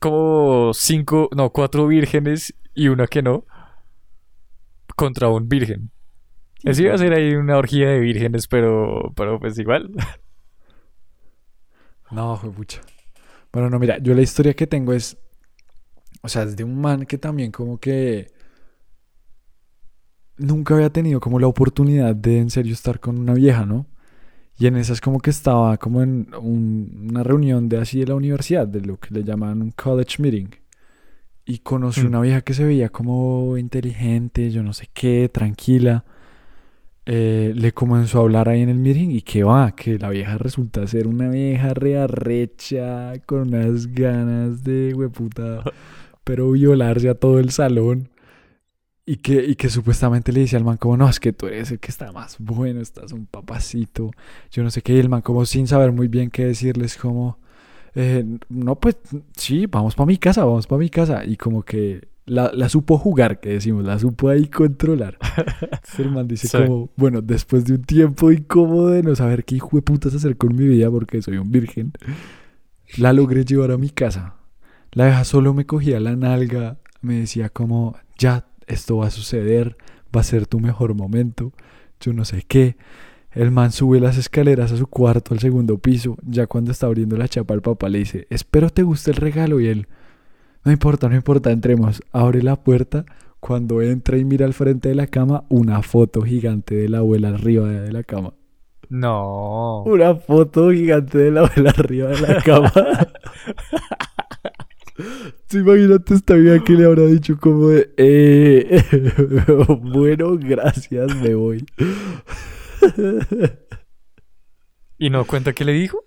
como 0.00 0.72
cinco, 0.74 1.28
no, 1.36 1.50
cuatro 1.50 1.86
vírgenes 1.86 2.54
y 2.74 2.88
una 2.88 3.06
que 3.06 3.22
no. 3.22 3.44
Contra 4.96 5.28
un 5.28 5.48
virgen. 5.48 5.90
Eso 6.64 6.82
iba 6.82 6.94
a 6.94 6.98
ser 6.98 7.14
ahí 7.14 7.34
una 7.34 7.56
orgía 7.58 7.88
de 7.90 8.00
vírgenes, 8.00 8.46
pero, 8.48 9.12
pero 9.16 9.40
pues 9.40 9.58
igual. 9.58 9.90
No, 12.10 12.36
fue 12.36 12.50
pucha. 12.50 12.80
Bueno, 13.52 13.70
no, 13.70 13.78
mira, 13.78 13.98
yo 13.98 14.14
la 14.14 14.22
historia 14.22 14.54
que 14.54 14.66
tengo 14.66 14.92
es. 14.92 15.16
O 16.22 16.28
sea, 16.28 16.42
es 16.42 16.56
de 16.56 16.64
un 16.64 16.80
man 16.80 17.06
que 17.06 17.18
también, 17.18 17.52
como 17.52 17.78
que. 17.78 18.32
Nunca 20.40 20.74
había 20.74 20.90
tenido 20.90 21.20
como 21.20 21.38
la 21.38 21.46
oportunidad 21.46 22.14
de 22.16 22.38
en 22.38 22.50
serio 22.50 22.72
estar 22.72 22.98
con 22.98 23.18
una 23.18 23.34
vieja, 23.34 23.66
¿no? 23.66 23.86
Y 24.58 24.66
en 24.66 24.76
esas, 24.76 25.00
como 25.00 25.20
que 25.20 25.30
estaba 25.30 25.76
como 25.78 26.02
en 26.02 26.28
un- 26.40 27.08
una 27.10 27.22
reunión 27.22 27.68
de 27.68 27.78
así 27.78 28.00
de 28.00 28.06
la 28.06 28.14
universidad, 28.14 28.66
de 28.66 28.80
lo 28.80 28.98
que 28.98 29.14
le 29.14 29.22
llaman 29.24 29.62
un 29.62 29.70
college 29.70 30.22
meeting. 30.22 30.48
Y 31.46 31.58
conocí 31.58 32.02
Mm. 32.02 32.06
una 32.06 32.20
vieja 32.20 32.40
que 32.42 32.54
se 32.54 32.64
veía 32.64 32.88
como 32.90 33.56
inteligente, 33.56 34.50
yo 34.50 34.62
no 34.62 34.72
sé 34.72 34.88
qué, 34.92 35.28
tranquila. 35.32 36.04
Eh, 37.06 37.52
le 37.56 37.72
comenzó 37.72 38.18
a 38.18 38.22
hablar 38.22 38.48
ahí 38.48 38.60
en 38.60 38.68
el 38.68 38.78
meeting 38.78 39.08
y 39.10 39.22
que 39.22 39.42
va, 39.42 39.74
que 39.74 39.98
la 39.98 40.10
vieja 40.10 40.36
resulta 40.38 40.86
ser 40.86 41.06
una 41.08 41.28
vieja 41.30 41.72
rearrecha 41.74 43.14
con 43.26 43.48
unas 43.48 43.86
ganas 43.88 44.62
de 44.62 44.92
hueputa, 44.94 45.64
pero 46.24 46.50
violarse 46.52 47.08
a 47.08 47.14
todo 47.14 47.38
el 47.40 47.50
salón. 47.50 48.09
Y 49.06 49.16
que, 49.16 49.44
y 49.44 49.56
que 49.56 49.68
supuestamente 49.70 50.30
le 50.32 50.40
dice 50.40 50.56
al 50.56 50.64
man 50.64 50.76
como, 50.76 50.96
no, 50.96 51.08
es 51.08 51.18
que 51.18 51.32
tú 51.32 51.46
eres 51.46 51.70
el 51.72 51.80
que 51.80 51.88
está 51.90 52.12
más 52.12 52.36
bueno, 52.38 52.80
estás 52.80 53.12
un 53.12 53.26
papacito, 53.26 54.12
yo 54.52 54.62
no 54.62 54.70
sé 54.70 54.82
qué, 54.82 54.94
y 54.94 54.98
el 54.98 55.08
man 55.08 55.22
como 55.22 55.44
sin 55.46 55.66
saber 55.66 55.90
muy 55.90 56.06
bien 56.06 56.30
qué 56.30 56.44
decirles 56.46 56.96
como, 56.96 57.38
eh, 57.94 58.24
no, 58.48 58.76
pues 58.76 58.96
sí, 59.36 59.66
vamos 59.66 59.94
para 59.96 60.06
mi 60.06 60.16
casa, 60.18 60.44
vamos 60.44 60.66
para 60.66 60.78
mi 60.78 60.90
casa. 60.90 61.24
Y 61.24 61.36
como 61.36 61.62
que 61.64 62.08
la, 62.26 62.52
la 62.54 62.68
supo 62.68 62.98
jugar, 62.98 63.40
que 63.40 63.48
decimos, 63.50 63.84
la 63.84 63.98
supo 63.98 64.28
ahí 64.28 64.46
controlar. 64.46 65.18
Entonces 65.60 65.98
el 65.98 66.10
man 66.10 66.28
dice 66.28 66.46
Sí. 66.48 66.58
como, 66.58 66.90
bueno, 66.96 67.20
después 67.22 67.64
de 67.64 67.74
un 67.74 67.82
tiempo 67.82 68.30
incómodo 68.30 68.88
de 68.90 69.02
no 69.02 69.16
saber 69.16 69.44
qué 69.44 69.56
hijo 69.56 69.70
de 69.74 69.82
putas 69.82 70.14
hacer 70.14 70.36
con 70.36 70.54
mi 70.54 70.68
vida 70.68 70.88
porque 70.90 71.20
soy 71.22 71.38
un 71.38 71.50
virgen, 71.50 71.92
la 72.96 73.12
logré 73.12 73.44
llevar 73.44 73.72
a 73.72 73.78
mi 73.78 73.90
casa. 73.90 74.36
La 74.92 75.06
vieja 75.06 75.24
solo 75.24 75.54
me 75.54 75.66
cogía 75.66 75.98
la 76.00 76.14
nalga, 76.16 76.78
me 77.00 77.14
decía 77.20 77.48
como, 77.48 77.96
ya, 78.18 78.46
esto 78.70 78.98
va 78.98 79.08
a 79.08 79.10
suceder, 79.10 79.76
va 80.14 80.20
a 80.20 80.24
ser 80.24 80.46
tu 80.46 80.60
mejor 80.60 80.94
momento, 80.94 81.52
yo 82.00 82.12
no 82.12 82.24
sé 82.24 82.44
qué. 82.46 82.76
El 83.32 83.52
man 83.52 83.70
sube 83.70 84.00
las 84.00 84.18
escaleras 84.18 84.72
a 84.72 84.76
su 84.76 84.88
cuarto, 84.88 85.34
al 85.34 85.40
segundo 85.40 85.78
piso. 85.78 86.16
Ya 86.22 86.46
cuando 86.46 86.72
está 86.72 86.86
abriendo 86.86 87.16
la 87.16 87.28
chapa, 87.28 87.54
el 87.54 87.62
papá 87.62 87.88
le 87.88 87.98
dice, 87.98 88.26
espero 88.28 88.70
te 88.70 88.82
guste 88.82 89.12
el 89.12 89.18
regalo. 89.18 89.60
Y 89.60 89.68
él, 89.68 89.86
no 90.64 90.72
importa, 90.72 91.08
no 91.08 91.14
importa, 91.14 91.52
entremos. 91.52 92.02
Abre 92.12 92.42
la 92.42 92.56
puerta. 92.56 93.04
Cuando 93.38 93.82
entra 93.82 94.18
y 94.18 94.24
mira 94.24 94.46
al 94.46 94.52
frente 94.52 94.88
de 94.88 94.94
la 94.94 95.06
cama, 95.06 95.44
una 95.48 95.82
foto 95.82 96.22
gigante 96.22 96.74
de 96.74 96.88
la 96.88 96.98
abuela 96.98 97.28
arriba 97.28 97.68
de 97.68 97.92
la 97.92 98.02
cama. 98.02 98.34
No. 98.88 99.84
Una 99.84 100.16
foto 100.16 100.72
gigante 100.72 101.18
de 101.18 101.30
la 101.30 101.42
abuela 101.42 101.70
arriba 101.70 102.08
de 102.08 102.20
la 102.20 102.42
cama. 102.42 102.72
¿Se 105.50 105.58
imagínate 105.58 106.14
esta 106.14 106.34
vida 106.34 106.62
que 106.62 106.74
le 106.74 106.84
habrá 106.84 107.06
dicho 107.06 107.36
como 107.36 107.70
de, 107.70 107.92
eh, 107.96 108.84
bueno, 109.82 110.38
gracias, 110.38 111.16
me 111.16 111.34
voy. 111.34 111.66
¿Y 114.96 115.10
no 115.10 115.24
cuenta 115.24 115.52
qué 115.52 115.64
le 115.64 115.72
dijo? 115.72 116.04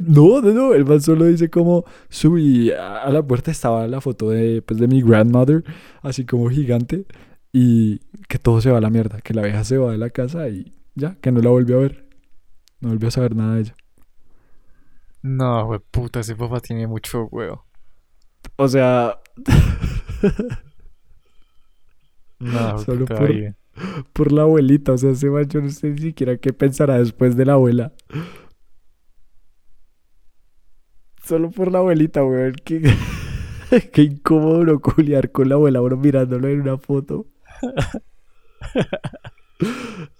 No, 0.00 0.40
no, 0.40 0.52
no, 0.52 0.74
el 0.74 0.84
man 0.84 1.00
solo 1.00 1.24
dice 1.24 1.50
como 1.50 1.84
subí 2.08 2.70
a 2.70 3.10
la 3.10 3.20
puerta 3.26 3.50
estaba 3.50 3.88
la 3.88 4.00
foto 4.00 4.30
de, 4.30 4.62
pues, 4.62 4.78
de 4.78 4.86
mi 4.86 5.02
grandmother, 5.02 5.64
así 6.02 6.24
como 6.24 6.48
gigante, 6.48 7.04
y 7.52 7.98
que 8.28 8.38
todo 8.38 8.60
se 8.60 8.70
va 8.70 8.78
a 8.78 8.80
la 8.80 8.90
mierda, 8.90 9.20
que 9.22 9.34
la 9.34 9.42
vieja 9.42 9.64
se 9.64 9.76
va 9.76 9.90
de 9.90 9.98
la 9.98 10.10
casa 10.10 10.48
y 10.48 10.72
ya, 10.94 11.16
que 11.16 11.32
no 11.32 11.40
la 11.40 11.50
volvió 11.50 11.78
a 11.78 11.80
ver, 11.80 12.06
no 12.78 12.90
volvió 12.90 13.08
a 13.08 13.10
saber 13.10 13.34
nada 13.34 13.56
de 13.56 13.60
ella. 13.62 13.74
No, 15.20 15.66
güey, 15.66 15.80
puta, 15.90 16.20
ese 16.20 16.36
papá 16.36 16.60
tiene 16.60 16.86
mucho 16.86 17.24
huevo. 17.24 17.64
O 18.56 18.68
sea, 18.68 19.18
No, 22.38 22.78
Solo 22.84 23.06
por- 23.06 23.54
por 24.12 24.32
la 24.32 24.42
abuelita, 24.42 24.92
o 24.92 24.98
sea, 24.98 25.10
ese 25.10 25.28
man 25.30 25.48
yo 25.48 25.60
no 25.60 25.68
sé 25.70 25.90
ni 25.90 25.98
siquiera 25.98 26.36
qué 26.38 26.52
pensará 26.52 26.98
después 26.98 27.36
de 27.36 27.44
la 27.44 27.54
abuela. 27.54 27.92
Solo 31.24 31.50
por 31.50 31.72
la 31.72 31.78
abuelita, 31.78 32.24
weón, 32.24 32.54
qué, 32.64 32.82
qué 33.92 34.02
incómodo 34.02 34.64
no 34.64 34.80
culiar 34.80 35.32
con 35.32 35.48
la 35.48 35.54
abuela, 35.56 35.80
uno 35.80 35.96
mirándolo 35.96 36.48
en 36.48 36.60
una 36.60 36.78
foto. 36.78 37.26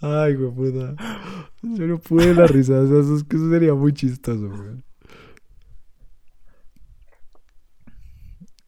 Ay, 0.00 0.34
güey, 0.34 0.50
puta. 0.52 0.94
Yo 1.62 1.86
no 1.86 1.98
pude 1.98 2.34
la 2.34 2.46
risa. 2.46 2.80
O 2.80 2.86
sea, 2.86 3.00
eso, 3.00 3.16
es 3.16 3.24
que 3.24 3.36
eso 3.36 3.50
sería 3.50 3.74
muy 3.74 3.92
chistoso, 3.92 4.48
güey. 4.48 4.82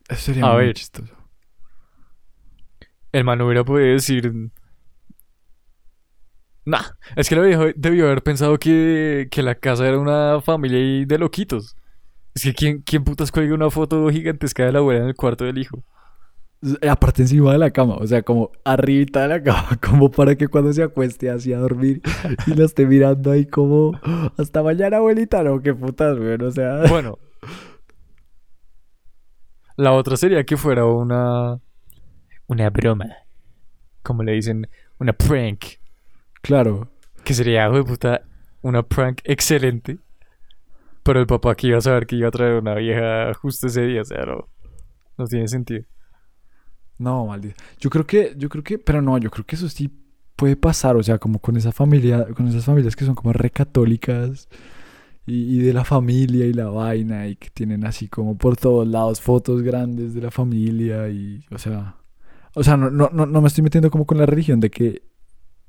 Eso 0.09 0.21
sería 0.23 0.49
A 0.51 0.55
muy 0.55 0.67
ver. 0.67 0.75
chistoso. 0.75 1.15
El 3.13 3.25
man 3.25 3.41
hubiera 3.43 3.65
podido 3.65 3.93
decir. 3.95 4.33
Nah, 6.65 6.83
es 7.15 7.29
que 7.29 7.37
lo 7.37 7.43
viejo 7.43 7.67
debió 7.77 8.07
haber 8.07 8.23
pensado 8.23 8.59
que, 8.59 9.29
que 9.31 9.43
la 9.43 9.55
casa 9.55 9.87
era 9.87 9.99
una 9.99 10.41
familia 10.41 11.07
de 11.07 11.19
loquitos. 11.19 11.77
Es 12.35 12.43
que 12.45 12.55
¿quién, 12.55 12.83
quién 12.83 13.05
putas 13.05 13.33
cuelga 13.33 13.55
una 13.55 13.71
foto 13.71 14.09
gigantesca 14.11 14.65
de 14.67 14.73
la 14.73 14.81
abuela 14.81 15.03
en 15.03 15.09
el 15.09 15.15
cuarto 15.17 15.45
del 15.45 15.59
hijo? 15.59 15.85
Eh, 16.81 16.89
Aparte 16.89 17.23
encima 17.23 17.53
de 17.53 17.59
la 17.59 17.71
cama, 17.71 17.97
o 17.97 18.07
sea, 18.07 18.23
como 18.23 18.51
arribita 18.65 19.23
de 19.23 19.29
la 19.29 19.43
cama, 19.43 19.79
como 19.83 20.11
para 20.11 20.37
que 20.37 20.49
cuando 20.49 20.73
se 20.73 20.83
acueste 20.83 21.31
así 21.31 21.53
a 21.53 21.59
dormir 21.59 22.01
y 22.47 22.55
la 22.55 22.65
esté 22.65 22.87
mirando 22.87 23.31
ahí 23.31 23.47
como 23.47 23.93
hasta 24.39 24.63
mañana, 24.63 24.97
abuelita, 24.99 25.43
no, 25.45 25.61
qué 25.63 25.75
putas, 25.75 26.17
güey, 26.19 26.35
o 26.43 26.51
sea, 26.51 26.83
Bueno. 26.89 27.19
La 29.77 29.93
otra 29.93 30.17
sería 30.17 30.45
que 30.45 30.57
fuera 30.57 30.87
una. 30.87 31.61
Una 32.47 32.71
broma. 32.71 33.07
Como 34.03 34.23
le 34.23 34.33
dicen, 34.33 34.69
una 34.99 35.13
prank. 35.13 35.65
claro, 36.41 36.89
Que 37.25 37.35
sería, 37.35 37.67
hijo 37.67 37.77
de 37.77 37.85
puta, 37.85 38.23
una 38.63 38.83
prank 38.83 39.21
excelente. 39.25 39.99
Pero 41.03 41.21
el 41.21 41.27
papá 41.27 41.55
que 41.55 41.69
iba 41.69 41.79
a 41.79 41.81
saber 41.81 42.07
que 42.07 42.17
iba 42.17 42.29
a 42.29 42.31
traer 42.33 42.55
una 42.55 42.75
vieja 42.75 43.33
justo 43.35 43.67
ese 43.67 43.83
día, 43.83 44.03
o 44.03 44.05
sea, 44.05 44.25
no, 44.25 44.49
no 45.19 45.27
tiene 45.27 45.49
sentido. 45.49 45.85
no, 46.99 47.27
maldito. 47.27 47.63
Yo 47.79 47.91
creo 47.91 48.07
que, 48.07 48.35
yo 48.37 48.49
creo 48.49 48.65
que, 48.65 48.79
pero 48.79 49.03
no, 49.03 49.19
yo 49.19 49.31
creo 49.31 49.45
que 49.45 49.57
eso 49.57 49.69
sí 49.69 49.91
puede 50.37 50.57
pasar, 50.57 50.97
o 50.97 51.03
sea, 51.03 51.19
como 51.19 51.39
con 51.39 51.57
esa 51.57 51.73
familia, 51.73 52.27
con 52.35 52.49
esas 52.49 52.65
familias 52.65 52.97
que 52.97 53.05
son 53.05 53.15
como 53.15 53.33
recatólicas 53.33 54.49
y, 55.27 55.57
y 55.57 55.59
de 55.59 55.73
la 55.73 55.85
familia 55.85 56.47
y 56.47 56.53
la 56.53 56.67
vaina 56.67 57.27
y 57.27 57.37
que 57.37 57.51
tienen 57.51 57.85
así 57.85 58.09
como 58.09 58.39
por 58.39 58.57
todos 58.57 58.87
lados 58.87 59.21
fotos 59.21 59.63
grandes 59.63 60.15
de 60.15 60.23
la 60.23 60.31
familia 60.31 61.09
y, 61.09 61.45
o 61.51 61.59
sea, 61.59 61.97
o 62.55 62.63
sea, 62.63 62.77
no, 62.77 62.91
no, 62.91 63.11
no, 63.13 63.27
no 63.27 63.41
me 63.43 63.49
estoy 63.49 63.63
metiendo 63.63 63.91
como 63.91 64.07
con 64.07 64.17
la 64.17 64.25
religión 64.25 64.61
de 64.61 64.71
que, 64.71 65.03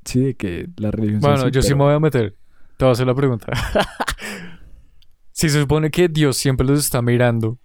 sí, 0.05 0.21
de 0.21 0.35
que 0.35 0.69
la 0.77 0.89
religión 0.91 1.19
Bueno, 1.19 1.43
así, 1.43 1.51
yo 1.51 1.61
sí 1.61 1.75
me 1.75 1.83
voy 1.83 1.93
a 1.93 1.99
meter. 1.99 2.37
Te 2.77 2.85
voy 2.85 2.89
a 2.89 2.91
hacer 2.93 3.07
la 3.07 3.15
pregunta. 3.15 3.51
si 5.33 5.49
se 5.49 5.59
supone 5.59 5.91
que 5.91 6.07
Dios 6.07 6.37
siempre 6.37 6.65
los 6.65 6.79
está 6.79 7.01
mirando, 7.01 7.59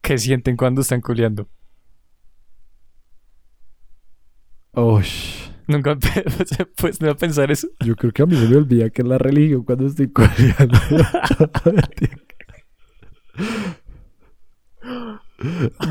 ¿qué 0.00 0.18
sienten 0.18 0.56
cuando 0.56 0.80
están 0.80 1.02
culeando? 1.02 1.48
Ush, 4.72 5.49
Nunca 5.70 5.96
se 6.46 6.66
puedes 6.66 7.00
a 7.02 7.14
pensar 7.14 7.50
eso. 7.50 7.68
yo 7.84 7.94
creo 7.94 8.12
que 8.12 8.22
a 8.22 8.26
mí 8.26 8.36
se 8.36 8.48
me 8.48 8.56
olvida 8.56 8.90
que 8.90 9.02
es 9.02 9.08
la 9.08 9.18
religión 9.18 9.62
cuando 9.62 9.86
estoy 9.86 10.08
coreando. 10.12 10.78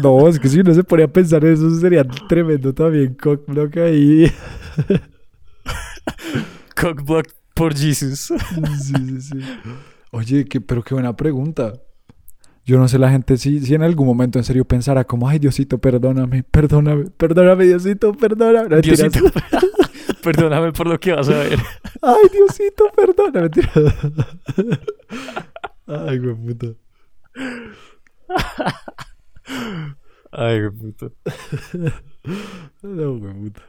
No, 0.03 0.27
es 0.27 0.39
que 0.39 0.50
si 0.50 0.59
uno 0.59 0.74
se 0.74 0.83
pone 0.83 1.03
a 1.03 1.07
pensar 1.07 1.43
en 1.45 1.53
eso 1.53 1.69
sería 1.79 2.03
tremendo 2.03 2.74
también 2.74 3.15
cockblock 3.15 3.77
ahí. 3.77 4.31
Cockblock 6.75 7.27
por 7.53 7.74
Jesus. 7.75 8.19
Sí, 8.19 8.93
sí, 8.93 9.21
sí. 9.21 9.39
Oye, 10.12 10.45
qué, 10.45 10.59
pero 10.62 10.83
qué 10.83 10.93
buena 10.93 11.15
pregunta. 11.15 11.74
Yo 12.69 12.77
no 12.77 12.88
sé 12.88 12.99
la 12.99 13.09
gente 13.09 13.35
si, 13.38 13.61
si 13.61 13.73
en 13.73 13.81
algún 13.81 14.05
momento 14.05 14.38
en 14.38 14.45
serio 14.45 14.63
pensará 14.63 15.03
como, 15.03 15.27
ay 15.27 15.39
Diosito, 15.39 15.79
perdóname, 15.79 16.43
perdóname, 16.43 17.05
perdóname 17.17 17.65
Diosito, 17.65 18.13
perdóname. 18.13 18.69
No. 18.69 18.79
Diosito, 18.79 19.21
perdóname 20.23 20.71
por 20.71 20.85
lo 20.85 20.99
que 20.99 21.13
vas 21.13 21.27
a 21.29 21.39
ver. 21.39 21.57
Ay 22.03 22.29
Diosito, 22.31 22.85
perdóname. 22.95 23.49
Ay, 25.88 26.19
güey 26.19 26.35
puta. 26.35 26.67
Ay, 30.31 30.61
qué 30.61 30.69
puto. 30.69 31.11
No, 32.83 33.17
güey 33.17 33.33
puta. 33.33 33.61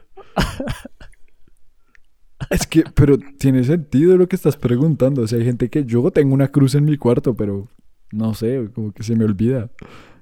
Es 2.51 2.67
que, 2.67 2.83
pero 2.93 3.17
tiene 3.39 3.63
sentido 3.63 4.15
lo 4.15 4.27
que 4.27 4.35
estás 4.35 4.57
preguntando. 4.57 5.23
O 5.23 5.27
sea, 5.27 5.39
hay 5.39 5.45
gente 5.45 5.71
que 5.71 5.85
yo 5.85 6.11
tengo 6.11 6.35
una 6.35 6.49
cruz 6.49 6.75
en 6.75 6.85
mi 6.85 6.97
cuarto, 6.97 7.33
pero 7.33 7.67
no 8.11 8.33
sé, 8.33 8.69
como 8.73 8.91
que 8.91 9.03
se 9.03 9.15
me 9.15 9.25
olvida. 9.25 9.69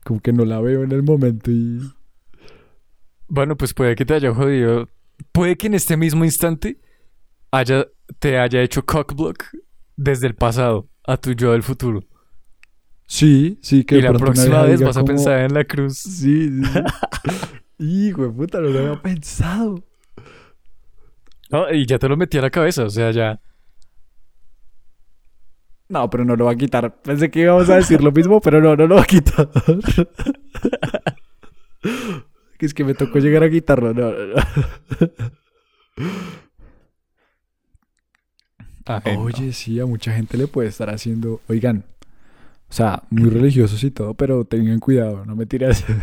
Como 0.04 0.20
que 0.20 0.34
no 0.34 0.46
la 0.46 0.60
veo 0.62 0.84
en 0.84 0.92
el 0.92 1.04
momento 1.04 1.52
y. 1.52 1.80
Bueno, 3.28 3.58
pues 3.58 3.74
puede 3.74 3.96
que 3.96 4.06
te 4.06 4.14
haya 4.14 4.34
jodido. 4.34 4.90
Puede 5.32 5.58
que 5.58 5.68
en 5.68 5.74
este 5.74 5.98
mismo 5.98 6.24
instante 6.24 6.80
haya, 7.52 7.88
te 8.20 8.40
haya 8.40 8.62
hecho 8.62 8.86
cockblock 8.86 9.44
desde 9.96 10.28
el 10.28 10.36
pasado 10.36 10.88
a 11.06 11.18
tu 11.18 11.34
yo 11.34 11.52
del 11.52 11.64
futuro. 11.64 12.04
Sí, 13.06 13.58
sí, 13.62 13.84
que 13.84 13.98
y 13.98 14.02
la 14.02 14.14
próxima 14.14 14.64
vez 14.64 14.82
vas 14.82 14.98
a 14.98 15.04
pensar 15.04 15.42
en 15.42 15.54
la 15.54 15.66
cruz. 15.66 15.98
Sí, 15.98 16.50
sí. 16.50 16.64
sí. 16.64 16.80
Hijo 17.80 18.24
de 18.24 18.30
puta, 18.30 18.60
no 18.60 18.70
lo 18.70 18.80
había 18.80 19.02
pensado. 19.02 19.84
No, 21.50 21.72
y 21.74 21.86
ya 21.86 21.98
te 21.98 22.08
lo 22.08 22.18
metí 22.18 22.38
a 22.38 22.42
la 22.42 22.50
cabeza, 22.50 22.84
o 22.84 22.90
sea, 22.90 23.12
ya. 23.12 23.42
No, 25.90 26.10
pero 26.10 26.24
no 26.24 26.36
lo 26.36 26.46
va 26.46 26.52
a 26.52 26.56
quitar. 26.56 26.96
Pensé 27.02 27.32
que 27.32 27.42
íbamos 27.42 27.68
a 27.70 27.76
decir 27.76 28.04
lo 28.04 28.12
mismo, 28.12 28.40
pero 28.40 28.62
no, 28.62 28.76
no 28.76 28.86
lo 28.86 28.96
va 28.96 29.02
a 29.02 29.06
quitar. 29.06 29.50
es 32.60 32.74
que 32.74 32.84
me 32.84 32.94
tocó 32.94 33.20
llegar 33.20 33.44
a 33.44 33.50
quitarlo. 33.50 33.94
No, 33.94 34.12
no, 34.12 34.26
no. 34.28 34.36
Ay, 38.86 39.18
no. 39.18 39.24
Oye, 39.24 39.52
sí, 39.54 39.80
a 39.80 39.86
mucha 39.88 40.14
gente 40.14 40.38
le 40.38 40.46
puede 40.48 40.70
estar 40.70 40.90
haciendo. 40.92 41.42
Oigan, 41.48 41.86
o 42.70 42.74
sea, 42.74 43.04
muy 43.10 43.30
religiosos 43.30 43.84
y 43.84 43.92
todo, 43.92 44.14
pero 44.14 44.46
tengan 44.46 44.80
cuidado, 44.80 45.26
no 45.26 45.36
me 45.36 45.46
tiras. 45.48 45.84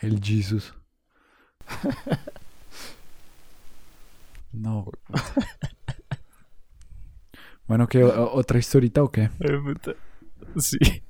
El 0.00 0.20
Jesus. 0.22 0.74
No. 4.52 4.86
Bueno, 7.68 7.88
¿qué? 7.88 8.02
¿Otra 8.04 8.58
historita 8.58 9.02
o 9.02 9.10
qué? 9.10 9.30
Sí. 10.58 10.78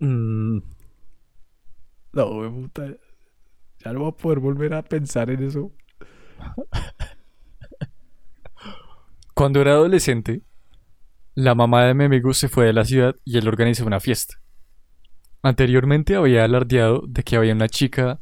Mm, 0.00 0.60
No, 2.12 2.30
güey, 2.34 2.50
puta. 2.50 2.86
Ya 3.84 3.92
no 3.92 4.00
voy 4.00 4.08
a 4.10 4.16
poder 4.16 4.38
volver 4.40 4.74
a 4.74 4.82
pensar 4.82 5.30
en 5.30 5.42
eso. 5.44 5.72
Cuando 9.34 9.60
era 9.60 9.72
adolescente, 9.72 10.42
la 11.34 11.54
mamá 11.54 11.84
de 11.86 11.94
mi 11.94 12.04
amigo 12.04 12.34
se 12.34 12.48
fue 12.48 12.66
de 12.66 12.72
la 12.74 12.84
ciudad 12.84 13.16
y 13.24 13.38
él 13.38 13.48
organizó 13.48 13.86
una 13.86 14.00
fiesta. 14.00 14.34
Anteriormente 15.42 16.16
había 16.16 16.44
alardeado 16.44 17.02
de 17.06 17.22
que 17.22 17.36
había 17.36 17.52
una 17.54 17.68
chica 17.68 18.20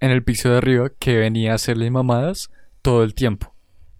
en 0.00 0.10
el 0.10 0.24
piso 0.24 0.50
de 0.50 0.56
arriba 0.58 0.90
que 0.98 1.16
venía 1.16 1.52
a 1.52 1.56
hacerle 1.56 1.90
mamadas 1.90 2.50
todo 2.80 3.04
el 3.04 3.14
tiempo, 3.14 3.51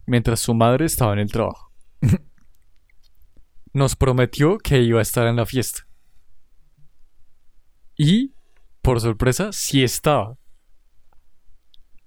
mientras 0.06 0.40
su 0.40 0.54
madre 0.54 0.86
estaba 0.86 1.12
en 1.12 1.20
el 1.20 1.32
trabajo. 1.32 1.72
Nos 3.72 3.96
prometió 3.96 4.58
que 4.58 4.82
iba 4.82 4.98
a 4.98 5.02
estar 5.02 5.26
en 5.26 5.36
la 5.36 5.46
fiesta. 5.46 5.86
Y, 7.96 8.34
por 8.82 9.00
sorpresa, 9.00 9.52
sí 9.52 9.82
estaba. 9.82 10.38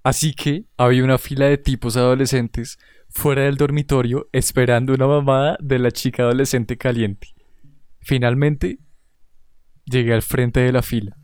Así 0.02 0.34
que 0.34 0.66
había 0.76 1.02
una 1.02 1.18
fila 1.18 1.46
de 1.46 1.58
tipos 1.58 1.96
adolescentes 1.96 2.78
fuera 3.08 3.42
del 3.42 3.56
dormitorio 3.56 4.28
esperando 4.32 4.94
una 4.94 5.06
mamada 5.06 5.56
de 5.60 5.78
la 5.78 5.90
chica 5.90 6.22
adolescente 6.22 6.76
caliente. 6.76 7.34
Finalmente, 8.00 8.78
llegué 9.84 10.14
al 10.14 10.22
frente 10.22 10.60
de 10.60 10.72
la 10.72 10.82
fila. 10.82 11.16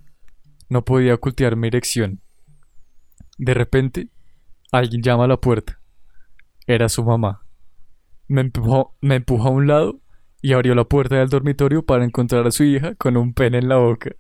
No 0.68 0.84
podía 0.84 1.14
ocultar 1.14 1.54
mi 1.54 1.68
erección. 1.68 2.22
De 3.38 3.54
repente, 3.54 4.08
alguien 4.72 5.02
llama 5.02 5.24
a 5.24 5.28
la 5.28 5.36
puerta. 5.36 5.81
Era 6.66 6.88
su 6.88 7.04
mamá. 7.04 7.44
Me 8.28 8.40
empujó, 8.40 8.96
me 9.00 9.16
empujó 9.16 9.48
a 9.48 9.50
un 9.50 9.66
lado 9.66 10.00
y 10.40 10.52
abrió 10.54 10.74
la 10.74 10.84
puerta 10.84 11.16
del 11.16 11.28
dormitorio 11.28 11.84
para 11.84 12.04
encontrar 12.04 12.46
a 12.46 12.50
su 12.50 12.64
hija 12.64 12.94
con 12.96 13.16
un 13.16 13.32
pene 13.32 13.58
en 13.58 13.68
la 13.68 13.76
boca. 13.76 14.10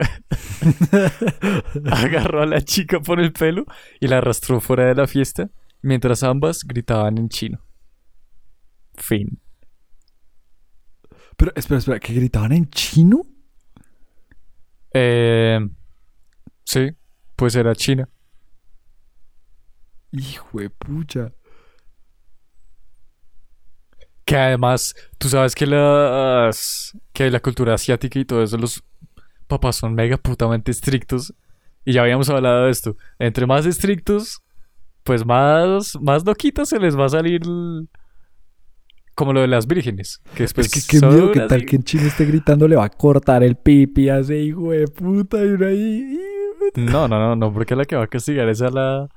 Agarró 1.90 2.42
a 2.42 2.46
la 2.46 2.60
chica 2.60 3.00
por 3.00 3.20
el 3.20 3.32
pelo 3.32 3.64
y 4.00 4.06
la 4.06 4.18
arrastró 4.18 4.60
fuera 4.60 4.86
de 4.86 4.94
la 4.94 5.06
fiesta 5.06 5.50
mientras 5.82 6.22
ambas 6.22 6.64
gritaban 6.64 7.18
en 7.18 7.28
chino. 7.28 7.60
Fin. 8.94 9.40
Pero, 11.36 11.52
espera, 11.56 11.78
espera, 11.78 11.98
¿que 11.98 12.14
gritaban 12.14 12.52
en 12.52 12.70
chino? 12.70 13.22
Eh, 14.94 15.58
sí, 16.64 16.90
pues 17.34 17.56
era 17.56 17.74
China. 17.74 18.08
Hijo 20.12 20.60
de 20.60 20.70
pucha. 20.70 21.32
Que 24.24 24.36
además, 24.36 24.94
tú 25.18 25.28
sabes 25.28 25.54
que 25.54 25.66
las 25.66 26.96
que 27.12 27.30
la 27.30 27.40
cultura 27.40 27.74
asiática 27.74 28.18
y 28.18 28.24
todo 28.24 28.42
eso, 28.42 28.56
los 28.56 28.82
papás 29.46 29.76
son 29.76 29.94
mega 29.94 30.16
putamente 30.16 30.70
estrictos. 30.70 31.34
Y 31.84 31.94
ya 31.94 32.02
habíamos 32.02 32.30
hablado 32.30 32.66
de 32.66 32.70
esto. 32.70 32.96
Entre 33.18 33.46
más 33.46 33.66
estrictos, 33.66 34.40
pues 35.02 35.26
más, 35.26 35.98
más 36.00 36.24
loquitas 36.24 36.68
se 36.68 36.78
les 36.78 36.96
va 36.96 37.06
a 37.06 37.10
salir 37.10 37.42
como 39.14 39.32
lo 39.32 39.40
de 39.40 39.48
las 39.48 39.66
vírgenes. 39.66 40.22
Que 40.34 40.44
después 40.44 40.66
es 40.66 40.86
que 40.86 40.98
qué 40.98 41.06
miedo 41.06 41.32
que 41.32 41.40
tal 41.40 41.66
que 41.66 41.76
en 41.76 41.82
chino 41.82 42.04
esté 42.04 42.24
gritando 42.24 42.68
le 42.68 42.76
va 42.76 42.84
a 42.84 42.90
cortar 42.90 43.42
el 43.42 43.56
pipi 43.56 44.08
a 44.08 44.18
ese 44.18 44.38
hijo 44.38 44.70
de 44.70 44.86
puta 44.88 45.38
y 45.38 45.48
uno 45.48 45.66
ahí. 45.66 46.18
No, 46.76 47.08
no, 47.08 47.18
no, 47.18 47.36
no, 47.36 47.52
porque 47.52 47.74
la 47.74 47.84
que 47.84 47.96
va 47.96 48.04
a 48.04 48.06
castigar 48.06 48.48
es 48.48 48.62
a 48.62 48.70
la, 48.70 49.08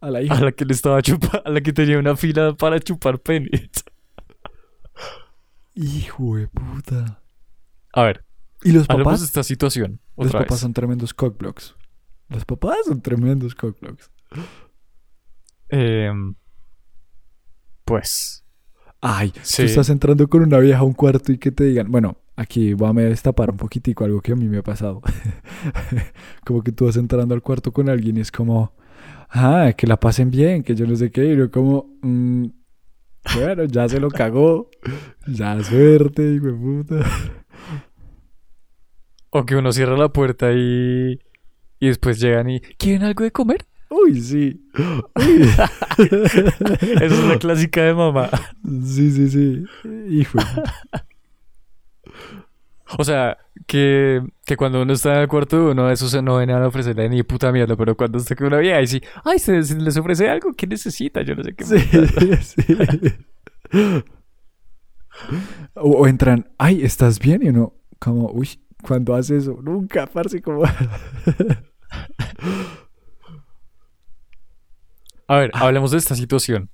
A 0.00 0.10
la 0.10 0.18
a 0.18 0.22
hija. 0.22 0.40
la 0.40 0.52
que 0.52 0.64
le 0.64 0.72
estaba 0.74 1.00
chupando, 1.02 1.42
a 1.44 1.50
la 1.50 1.60
que 1.60 1.72
tenía 1.72 1.98
una 1.98 2.16
fila 2.16 2.54
para 2.54 2.78
chupar 2.80 3.18
penes. 3.18 3.70
Hijo 5.74 6.36
de 6.36 6.48
puta. 6.48 7.20
A 7.92 8.02
ver, 8.04 8.24
¿Y 8.62 8.72
los 8.72 8.86
papás? 8.86 9.20
de 9.20 9.26
esta 9.26 9.42
situación. 9.42 10.00
Los 10.16 10.32
papás 10.32 10.50
vez. 10.50 10.60
son 10.60 10.72
tremendos 10.72 11.12
cockblocks. 11.14 11.76
Los 12.28 12.44
papás 12.44 12.78
son 12.86 13.00
tremendos 13.02 13.54
cockblocks. 13.54 14.10
Em, 15.68 16.34
pues, 17.84 18.42
Ay, 19.02 19.32
Sí. 19.42 19.58
tú 19.58 19.62
estás 19.68 19.90
entrando 19.90 20.26
con 20.28 20.42
una 20.42 20.58
vieja 20.58 20.78
a 20.80 20.82
un 20.82 20.94
cuarto 20.94 21.30
y 21.30 21.38
que 21.38 21.52
te 21.52 21.64
digan, 21.64 21.90
bueno, 21.92 22.16
aquí 22.34 22.72
voy 22.72 22.88
a 23.02 23.08
destapar 23.08 23.50
un 23.50 23.56
poquitico 23.58 24.04
algo 24.04 24.20
que 24.22 24.32
a 24.32 24.36
mí 24.36 24.46
me 24.48 24.58
ha 24.58 24.62
pasado. 24.62 25.02
como 26.44 26.62
que 26.62 26.72
tú 26.72 26.86
vas 26.86 26.96
entrando 26.96 27.34
al 27.34 27.42
cuarto 27.42 27.72
con 27.72 27.88
alguien 27.90 28.16
y 28.16 28.20
es 28.20 28.32
como, 28.32 28.72
ah, 29.30 29.72
que 29.76 29.86
la 29.86 29.98
pasen 29.98 30.30
bien, 30.30 30.62
que 30.62 30.74
yo 30.74 30.86
no 30.86 30.96
sé 30.96 31.10
qué, 31.10 31.32
y 31.32 31.36
yo 31.36 31.50
como, 31.50 31.86
"Mm, 32.02 32.46
bueno, 33.34 33.64
ya 33.64 33.88
se 33.88 33.98
lo 34.00 34.08
cagó, 34.10 34.70
ya 35.26 35.62
suerte, 35.62 36.34
hijo 36.34 36.46
de 36.46 36.52
puta. 36.52 36.96
o 39.30 39.44
que 39.44 39.56
uno 39.56 39.72
cierra 39.72 39.96
la 39.96 40.08
puerta 40.12 40.52
y, 40.52 41.18
y 41.80 41.86
después 41.88 42.20
llegan 42.20 42.48
y 42.50 42.60
¿quieren 42.60 43.02
algo 43.04 43.24
de 43.24 43.32
comer? 43.32 43.66
Uy, 43.90 44.20
sí. 44.20 44.64
Uy. 45.16 45.42
Esa 45.98 47.04
es 47.04 47.24
la 47.24 47.38
clásica 47.38 47.82
de 47.82 47.94
mamá. 47.94 48.28
sí, 48.84 49.10
sí, 49.12 49.28
sí. 49.30 49.64
Hijo. 50.10 50.38
O 52.98 53.04
sea, 53.04 53.38
que, 53.66 54.22
que 54.44 54.56
cuando 54.56 54.82
uno 54.82 54.92
está 54.92 55.14
en 55.16 55.20
el 55.22 55.28
cuarto 55.28 55.56
de 55.56 55.72
uno, 55.72 55.90
eso 55.90 56.08
se 56.08 56.22
no 56.22 56.36
ven 56.36 56.50
a 56.50 56.66
ofrecerle 56.66 57.08
ni 57.08 57.22
puta 57.22 57.50
mierda, 57.52 57.76
pero 57.76 57.96
cuando 57.96 58.18
está 58.18 58.36
con 58.36 58.48
una 58.48 58.58
vieja 58.58 58.80
y 58.82 58.86
sí, 58.86 59.02
ay, 59.24 59.38
¿se, 59.38 59.62
se 59.62 59.76
les 59.76 59.96
ofrece 59.96 60.28
algo? 60.28 60.52
¿Qué 60.52 60.66
necesita? 60.66 61.22
Yo 61.22 61.34
no 61.34 61.42
sé 61.42 61.54
qué. 61.54 61.64
Sí, 61.64 61.78
sí. 62.42 62.64
O, 65.74 65.90
o 65.90 66.06
entran, 66.06 66.48
ay, 66.58 66.84
¿estás 66.84 67.18
bien? 67.18 67.42
Y 67.42 67.48
uno, 67.48 67.74
como, 67.98 68.30
uy, 68.30 68.48
¿cuándo 68.82 69.14
hace 69.14 69.36
eso? 69.36 69.58
Nunca, 69.62 70.06
parce, 70.06 70.40
como... 70.40 70.62
A 75.28 75.38
ver, 75.38 75.50
hablemos 75.54 75.90
de 75.90 75.98
esta 75.98 76.14
situación. 76.14 76.70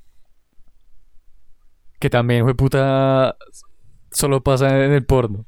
Que 1.98 2.10
también 2.10 2.44
fue 2.44 2.54
puta. 2.54 3.36
solo 4.10 4.42
pasa 4.42 4.84
en 4.84 4.92
el 4.92 5.04
porno. 5.06 5.46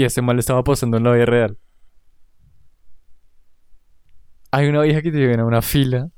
Y 0.00 0.04
este 0.04 0.22
mal 0.22 0.38
estaba 0.38 0.64
pasando 0.64 0.96
en 0.96 1.04
la 1.04 1.12
vida 1.12 1.26
real. 1.26 1.58
Hay 4.50 4.66
una 4.66 4.80
vieja 4.80 5.02
que 5.02 5.12
te 5.12 5.18
viene 5.18 5.42
a 5.42 5.44
una 5.44 5.60
fila 5.60 6.08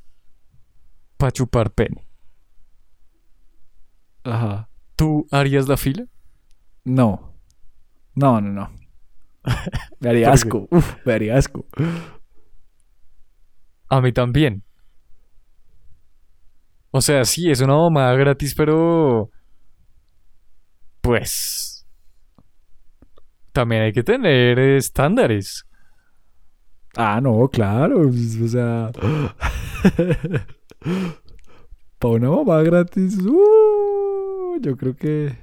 para 1.16 1.32
chupar 1.32 1.72
pene. 1.72 2.06
Ajá. 4.22 4.68
¿Tú 4.94 5.26
harías 5.32 5.66
la 5.66 5.76
fila? 5.76 6.06
No. 6.84 7.34
No, 8.14 8.40
no, 8.40 8.52
no. 8.52 8.70
Me 9.98 10.10
haría 10.10 10.30
asco. 10.30 10.68
Uf, 10.70 11.04
me 11.04 11.14
haría 11.14 11.36
asco. 11.36 11.66
A 13.88 14.00
mí 14.00 14.12
también. 14.12 14.62
O 16.92 17.00
sea, 17.00 17.24
sí, 17.24 17.50
es 17.50 17.60
una 17.60 17.74
mamada 17.74 18.14
gratis, 18.14 18.54
pero... 18.54 19.32
Pues... 21.00 21.71
También 23.52 23.82
hay 23.82 23.92
que 23.92 24.02
tener 24.02 24.58
estándares. 24.58 25.66
Ah, 26.96 27.20
no, 27.22 27.48
claro. 27.48 28.08
O 28.08 28.48
sea. 28.48 28.90
Para 31.98 32.14
una 32.14 32.30
mamá 32.30 32.62
gratis. 32.62 33.18
uh, 33.18 34.58
yo 34.60 34.76
creo 34.76 34.96
que. 34.96 35.36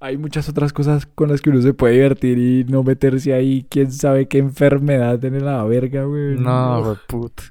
Hay 0.00 0.18
muchas 0.18 0.48
otras 0.50 0.72
cosas 0.74 1.06
con 1.06 1.30
las 1.30 1.40
que 1.40 1.48
uno 1.48 1.62
se 1.62 1.72
puede 1.72 1.94
divertir 1.94 2.38
y 2.38 2.64
no 2.64 2.82
meterse 2.82 3.32
ahí. 3.32 3.66
Quién 3.70 3.90
sabe 3.90 4.28
qué 4.28 4.36
enfermedad 4.38 5.18
tiene 5.18 5.40
la 5.40 5.64
verga, 5.64 6.04
güey. 6.04 6.36
No, 6.36 6.82
güey, 6.84 6.96
puta. 7.08 7.42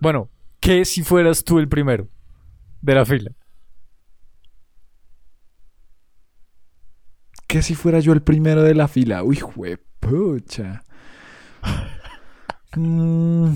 Bueno, 0.00 0.28
¿qué 0.60 0.84
si 0.84 1.02
fueras 1.02 1.42
tú 1.44 1.58
el 1.58 1.68
primero 1.68 2.08
de 2.82 2.94
la 2.94 3.06
fila? 3.06 3.32
Que 7.48 7.62
si 7.62 7.74
fuera 7.74 7.98
yo 7.98 8.12
el 8.12 8.22
primero 8.22 8.62
de 8.62 8.74
la 8.74 8.88
fila. 8.88 9.22
Uy, 9.24 9.40
pucha. 10.00 10.84
Mm. 12.76 13.54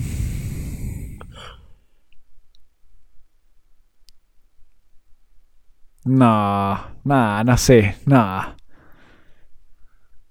No, 6.05 6.75
no, 7.05 7.43
no 7.43 7.57
sé, 7.57 7.95
no. 8.05 8.55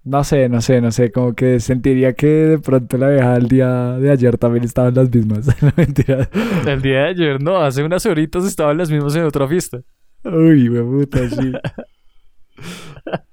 No 0.05 0.25
sé, 0.25 0.49
no 0.49 0.61
sé, 0.61 0.81
no 0.81 0.91
sé, 0.91 1.13
como 1.13 1.33
que 1.35 1.61
sentiría 1.61 2.13
que 2.15 2.27
de 2.27 2.59
pronto 2.59 2.99
la 2.99 3.09
vieja 3.09 3.35
del 3.35 3.49
día 3.49 3.69
de 3.99 4.11
ayer 4.11 4.37
también 4.37 4.65
estaba 4.65 4.89
en 4.89 4.97
las 4.97 5.09
mismas. 5.15 5.47
No, 5.63 5.73
mentira. 5.77 6.29
El 6.67 6.83
día 6.83 7.03
de 7.05 7.09
ayer, 7.11 7.43
no, 7.43 7.59
hace 7.59 7.85
unas 7.85 8.05
horitas 8.07 8.45
estaban 8.45 8.77
las 8.79 8.91
mismas 8.91 9.15
en 9.15 9.23
otra 9.25 9.47
fiesta. 9.47 9.81
Uy, 10.25 10.69
we 10.69 11.07
puta, 11.07 11.29
sí. 11.31 11.53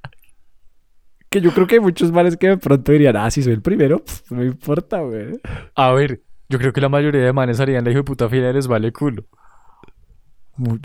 que 1.29 1.41
yo 1.41 1.51
creo 1.51 1.67
que 1.67 1.75
hay 1.75 1.81
muchos 1.81 2.11
males 2.11 2.37
que 2.37 2.47
de 2.47 2.57
pronto 2.57 2.91
dirían, 2.91 3.15
ah, 3.15 3.29
si 3.29 3.43
soy 3.43 3.53
el 3.53 3.61
primero, 3.61 4.03
pf, 4.03 4.33
no 4.33 4.41
me 4.41 4.45
importa, 4.47 4.99
güey. 5.01 5.39
A 5.75 5.91
ver, 5.91 6.23
yo 6.49 6.57
creo 6.57 6.73
que 6.73 6.81
la 6.81 6.89
mayoría 6.89 7.21
de 7.21 7.33
manes 7.33 7.59
harían 7.59 7.83
la 7.83 7.91
hijo 7.91 7.99
de 7.99 8.03
puta 8.03 8.27
fila 8.27 8.49
y 8.49 8.53
les 8.53 8.67
vale 8.67 8.91
culo. 8.91 9.25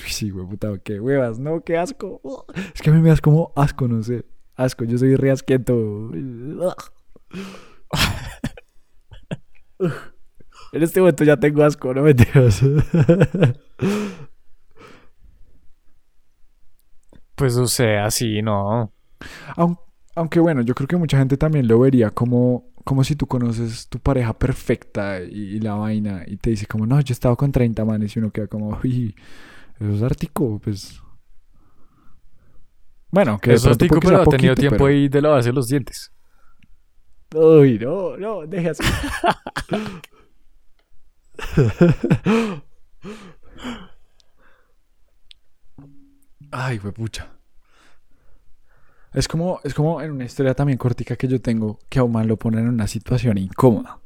Sí, 0.06 0.30
güey, 0.30 0.46
puta, 0.46 0.78
qué 0.84 1.00
huevas, 1.00 1.38
no, 1.38 1.62
qué 1.62 1.78
asco. 1.78 2.46
Es 2.74 2.82
que 2.82 2.90
a 2.90 2.92
mí 2.92 3.00
me 3.00 3.08
das 3.08 3.20
como 3.20 3.52
asco, 3.56 3.88
no 3.88 4.02
sé. 4.02 4.24
Asco, 4.54 4.84
yo 4.84 4.98
soy 4.98 5.16
re 5.16 5.30
asquieto. 5.32 6.10
En 10.72 10.82
este 10.82 11.00
momento 11.00 11.24
ya 11.24 11.36
tengo 11.38 11.64
asco, 11.64 11.92
no 11.94 12.02
me 12.02 12.10
entiendes. 12.10 12.62
Pues 17.34 17.56
o 17.56 17.66
sea, 17.66 18.10
sí, 18.10 18.42
no. 18.42 18.92
Aunque 19.56 19.83
bueno, 20.16 20.62
yo 20.62 20.74
creo 20.74 20.86
que 20.88 20.96
mucha 20.96 21.18
gente 21.18 21.36
también 21.36 21.66
lo 21.66 21.80
vería 21.80 22.10
como, 22.10 22.72
como 22.84 23.02
si 23.04 23.16
tú 23.16 23.26
conoces 23.26 23.88
tu 23.88 23.98
pareja 23.98 24.38
perfecta 24.38 25.20
y, 25.22 25.56
y 25.56 25.60
la 25.60 25.74
vaina 25.74 26.22
y 26.26 26.36
te 26.36 26.50
dice 26.50 26.66
como, 26.66 26.86
no, 26.86 27.00
yo 27.00 27.12
he 27.12 27.14
estado 27.14 27.36
con 27.36 27.50
30 27.52 27.84
manes 27.84 28.14
y 28.14 28.18
uno 28.20 28.30
queda 28.30 28.46
como, 28.46 28.78
uy, 28.84 29.14
eso 29.80 29.90
es 29.92 30.02
ártico, 30.02 30.60
pues... 30.62 31.00
Bueno, 33.10 33.38
que 33.38 33.52
Eso 33.52 33.70
es 33.70 33.76
pronto 33.78 33.84
tico, 33.84 33.94
porque 33.96 34.08
pero 34.08 34.22
ha 34.22 34.26
tenido 34.26 34.54
tiempo 34.56 34.76
pero- 34.78 34.86
ahí 34.86 35.08
de 35.08 35.22
lavarse 35.22 35.52
los 35.52 35.66
dientes. 35.68 36.10
Uy, 37.34 37.78
no, 37.80 38.16
no, 38.16 38.46
deja 38.46 38.70
así. 38.70 38.82
Ay, 46.52 46.78
pucha. 46.78 47.33
Es 49.14 49.28
como, 49.28 49.60
es 49.62 49.74
como 49.74 50.02
en 50.02 50.10
una 50.10 50.24
historia 50.24 50.54
también 50.54 50.76
cortica 50.76 51.14
que 51.16 51.28
yo 51.28 51.40
tengo 51.40 51.78
que 51.88 52.00
a 52.00 52.04
un 52.04 52.12
man 52.12 52.26
lo 52.26 52.36
ponen 52.36 52.64
en 52.64 52.68
una 52.68 52.88
situación 52.88 53.38
incómoda. 53.38 54.00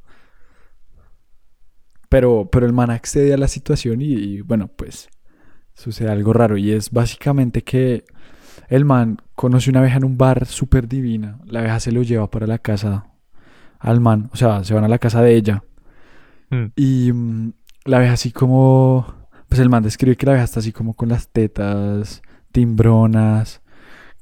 Pero, 2.11 2.49
pero 2.51 2.67
el 2.67 2.73
man 2.73 2.91
accede 2.91 3.33
a 3.35 3.39
la 3.39 3.49
situación 3.49 4.01
y, 4.03 4.13
y, 4.13 4.41
bueno, 4.43 4.69
pues 4.69 5.09
sucede 5.75 6.11
algo 6.11 6.33
raro. 6.33 6.57
Y 6.59 6.73
es 6.73 6.91
básicamente 6.91 7.63
que 7.63 8.05
el 8.69 8.85
man 8.85 9.19
conoce 9.35 9.71
una 9.71 9.81
abeja 9.81 9.97
en 9.97 10.05
un 10.05 10.19
bar 10.19 10.47
súper 10.47 10.89
divina. 10.89 11.39
La 11.47 11.61
abeja 11.61 11.81
se 11.81 11.93
lo 11.93 12.03
lleva 12.03 12.31
para 12.31 12.47
la 12.47 12.59
casa 12.59 13.07
al 13.79 14.01
man. 14.01 14.29
O 14.33 14.37
sea, 14.37 14.63
se 14.65 14.75
van 14.75 14.85
a 14.85 14.89
la 14.89 14.99
casa 14.99 15.23
de 15.23 15.35
ella. 15.35 15.65
Mm. 16.51 16.65
Y 16.77 17.13
mm, 17.13 17.53
la 17.85 17.97
abeja 17.99 18.13
así 18.13 18.31
como... 18.31 19.17
Pues 19.49 19.61
el 19.63 19.71
man 19.71 19.83
describe 19.83 20.17
que 20.17 20.27
la 20.27 20.33
abeja 20.33 20.45
está 20.45 20.61
así 20.61 20.73
como 20.73 20.95
con 20.95 21.09
las 21.09 21.29
tetas 21.29 22.21
timbronas. 22.53 23.63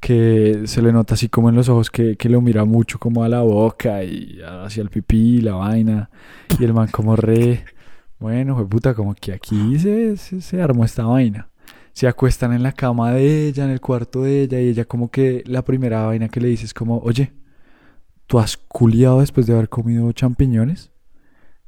Que 0.00 0.62
se 0.66 0.82
le 0.82 0.92
nota 0.92 1.14
así 1.14 1.28
como 1.28 1.48
en 1.48 1.56
los 1.56 1.68
ojos 1.68 1.90
que, 1.90 2.16
que 2.16 2.28
lo 2.28 2.40
mira 2.40 2.64
mucho 2.64 2.98
como 2.98 3.24
a 3.24 3.28
la 3.28 3.42
boca 3.42 4.04
y 4.04 4.38
hacia 4.42 4.82
el 4.82 4.90
pipí, 4.90 5.40
la 5.40 5.54
vaina. 5.54 6.11
Y 6.59 6.64
el 6.64 6.72
man 6.74 6.88
como 6.90 7.16
re... 7.16 7.64
Bueno, 8.18 8.54
fue 8.56 8.66
puta, 8.68 8.94
como 8.94 9.14
que 9.14 9.32
aquí 9.32 9.78
se, 9.78 10.16
se, 10.16 10.40
se 10.40 10.62
armó 10.62 10.85
esta 10.85 11.04
vaina. 11.04 11.48
Se 11.92 12.06
acuestan 12.06 12.52
en 12.52 12.62
la 12.62 12.72
cama 12.72 13.12
de 13.12 13.48
ella, 13.48 13.64
en 13.64 13.70
el 13.70 13.80
cuarto 13.80 14.22
de 14.22 14.42
ella, 14.42 14.61
y 14.61 14.68
ella 14.68 14.85
como 14.85 15.11
que 15.11 15.42
la 15.46 15.62
primera 15.62 16.06
vaina 16.06 16.28
que 16.28 16.40
le 16.40 16.48
dice 16.48 16.64
es 16.66 16.72
como, 16.74 16.98
oye, 16.98 17.32
¿tú 18.26 18.38
has 18.38 18.56
culiado 18.56 19.20
después 19.20 19.46
de 19.46 19.52
haber 19.54 19.68
comido 19.68 20.11
champiñones? 20.12 20.90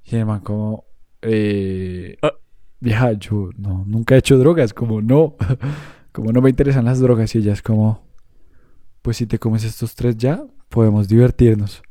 Y 0.05 0.17
el 0.17 0.25
man 0.27 0.41
como, 0.41 0.85
eh, 1.23 2.17
Ah. 2.23 2.33
vieja, 2.81 3.13
yo 3.13 3.51
no, 3.59 3.85
nunca 3.87 4.15
he 4.15 4.19
hecho 4.19 4.39
drogas, 4.39 4.73
como 4.73 5.03
no, 5.03 5.37
como 6.13 6.33
no 6.33 6.41
me 6.41 6.51
interesan 6.51 6.85
las 6.87 7.01
drogas. 7.01 7.35
Y 7.35 7.39
ella 7.39 7.53
es 7.53 7.61
como, 7.63 8.08
pues 9.09 9.17
si 9.17 9.27
te 9.27 9.39
comes 9.39 9.65
estos 9.65 9.95
tres 9.95 10.19
ya, 10.19 10.45
podemos 10.69 11.09
divertirnos. 11.09 11.83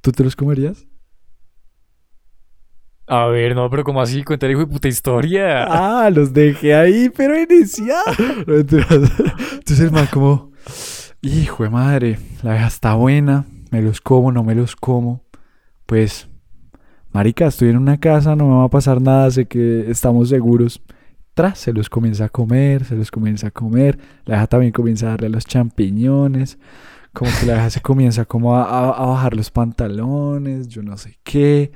¿Tú 0.00 0.10
te 0.10 0.24
los 0.24 0.34
comerías? 0.34 0.88
A 3.06 3.26
ver, 3.26 3.54
no, 3.54 3.70
pero 3.70 3.84
como 3.84 4.02
así? 4.02 4.24
Cuenta 4.24 4.46
el 4.46 4.52
hijo 4.52 4.62
de 4.62 4.66
puta 4.66 4.88
historia. 4.88 5.66
Ah, 5.68 6.10
los 6.10 6.32
dejé 6.32 6.74
ahí, 6.74 7.10
pero 7.10 7.34
mentiras. 7.34 8.02
Entonces 9.52 9.78
el 9.78 9.92
man 9.92 10.08
como, 10.12 10.50
hijo 11.22 11.62
de 11.62 11.70
madre, 11.70 12.18
la 12.42 12.50
abeja 12.50 12.66
está 12.66 12.94
buena, 12.94 13.46
me 13.70 13.80
los 13.80 14.00
como, 14.00 14.32
no 14.32 14.42
me 14.42 14.56
los 14.56 14.74
como. 14.74 15.22
Pues, 15.86 16.28
marica, 17.12 17.46
estoy 17.46 17.68
en 17.68 17.76
una 17.76 18.00
casa, 18.00 18.34
no 18.34 18.48
me 18.48 18.56
va 18.56 18.64
a 18.64 18.68
pasar 18.68 19.00
nada, 19.00 19.30
sé 19.30 19.46
que 19.46 19.88
estamos 19.88 20.28
seguros. 20.30 20.82
Tras, 21.38 21.58
se 21.60 21.72
los 21.72 21.88
comienza 21.88 22.24
a 22.24 22.28
comer, 22.30 22.84
se 22.84 22.96
los 22.96 23.12
comienza 23.12 23.46
a 23.46 23.50
comer. 23.52 23.96
La 24.24 24.34
abeja 24.34 24.48
también 24.48 24.72
comienza 24.72 25.06
a 25.06 25.10
darle 25.10 25.28
a 25.28 25.30
los 25.30 25.44
champiñones. 25.46 26.58
Como 27.12 27.30
que 27.38 27.46
la 27.46 27.52
abeja 27.52 27.70
se 27.70 27.80
comienza 27.80 28.24
como 28.24 28.56
a, 28.56 28.64
a- 28.64 28.90
a 28.90 29.06
bajar 29.06 29.36
los 29.36 29.50
pantalones, 29.52 30.66
yo 30.66 30.82
no 30.82 30.96
sé 30.96 31.16
qué. 31.22 31.70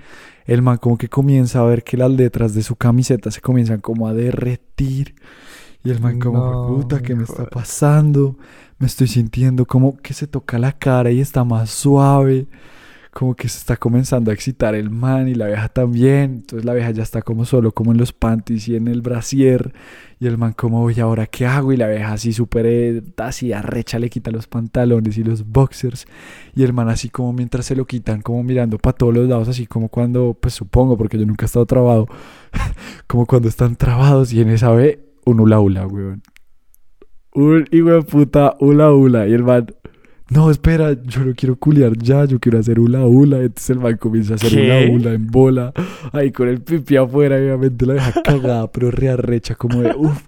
El 0.46 0.62
man 0.62 0.78
como 0.78 0.98
que 0.98 1.08
comienza 1.08 1.60
a 1.60 1.64
ver 1.64 1.84
que 1.84 1.96
las 1.96 2.10
letras 2.10 2.54
de 2.54 2.64
su 2.64 2.74
camiseta 2.74 3.30
se 3.30 3.40
comienzan 3.40 3.80
como 3.80 4.08
a 4.08 4.14
derretir. 4.14 5.14
Y 5.84 5.90
el 5.90 6.00
man 6.00 6.18
como, 6.18 6.38
No, 6.38 6.66
puta, 6.66 7.00
¿qué 7.00 7.14
me 7.14 7.22
está 7.24 7.46
pasando? 7.46 8.36
Me 8.78 8.88
estoy 8.88 9.06
sintiendo 9.06 9.64
como 9.66 9.96
que 9.98 10.12
se 10.12 10.26
toca 10.26 10.58
la 10.58 10.72
cara 10.72 11.12
y 11.12 11.20
está 11.20 11.44
más 11.44 11.70
suave. 11.70 12.48
Como 13.12 13.34
que 13.34 13.46
se 13.48 13.58
está 13.58 13.76
comenzando 13.76 14.30
a 14.30 14.34
excitar 14.34 14.74
el 14.74 14.88
man 14.88 15.28
y 15.28 15.34
la 15.34 15.44
abeja 15.44 15.68
también. 15.68 16.32
Entonces 16.36 16.64
la 16.64 16.72
abeja 16.72 16.90
ya 16.92 17.02
está 17.02 17.20
como 17.20 17.44
solo, 17.44 17.72
como 17.72 17.92
en 17.92 17.98
los 17.98 18.12
panties 18.12 18.68
y 18.68 18.76
en 18.76 18.88
el 18.88 19.02
brasier. 19.02 19.74
Y 20.18 20.26
el 20.26 20.38
man 20.38 20.52
como, 20.52 20.82
oye, 20.82 21.02
¿ahora 21.02 21.26
qué 21.26 21.46
hago? 21.46 21.72
Y 21.72 21.76
la 21.76 21.84
abeja 21.86 22.12
así 22.12 22.32
súper 22.32 22.64
eh, 22.66 23.02
así 23.18 23.52
arrecha 23.52 23.98
le 23.98 24.08
quita 24.08 24.30
los 24.30 24.46
pantalones 24.46 25.18
y 25.18 25.24
los 25.24 25.46
boxers. 25.46 26.06
Y 26.54 26.62
el 26.62 26.72
man 26.72 26.88
así 26.88 27.10
como 27.10 27.32
mientras 27.32 27.66
se 27.66 27.76
lo 27.76 27.86
quitan, 27.86 28.22
como 28.22 28.42
mirando 28.42 28.78
para 28.78 28.96
todos 28.96 29.12
los 29.14 29.28
lados, 29.28 29.48
así 29.48 29.66
como 29.66 29.88
cuando, 29.88 30.36
pues 30.40 30.54
supongo, 30.54 30.96
porque 30.96 31.18
yo 31.18 31.26
nunca 31.26 31.44
he 31.44 31.46
estado 31.46 31.66
trabado, 31.66 32.06
como 33.06 33.26
cuando 33.26 33.48
están 33.48 33.76
trabados 33.76 34.32
y 34.32 34.40
en 34.40 34.48
esa 34.50 34.70
ve 34.70 35.04
un 35.24 35.40
hula 35.40 35.60
hula, 35.60 35.86
weón. 35.86 36.22
Un 37.34 37.66
hijo 37.70 37.88
de 37.88 38.02
puta 38.02 38.56
hula 38.60 38.92
hula. 38.92 39.26
Y 39.26 39.32
el 39.32 39.42
man, 39.42 39.66
no, 40.32 40.50
espera, 40.50 40.92
yo 41.04 41.24
no 41.24 41.34
quiero 41.34 41.56
culiar 41.56 41.96
ya, 41.98 42.24
yo 42.24 42.40
quiero 42.40 42.58
hacer 42.58 42.80
hula 42.80 43.04
hula. 43.06 43.38
Entonces 43.38 43.70
el 43.70 43.80
man 43.80 43.96
comienza 43.98 44.34
a 44.34 44.36
hacer 44.36 44.50
¿Qué? 44.50 44.62
hula 44.62 44.92
hula 44.92 45.12
en 45.12 45.26
bola, 45.26 45.72
ahí 46.12 46.32
con 46.32 46.48
el 46.48 46.60
pipi 46.60 46.96
afuera, 46.96 47.36
obviamente 47.36 47.86
la 47.86 47.94
deja 47.94 48.22
cagada, 48.24 48.70
pero 48.70 48.90
rearrecha, 48.90 49.54
como 49.54 49.82
de, 49.82 49.94
uff. 49.96 50.22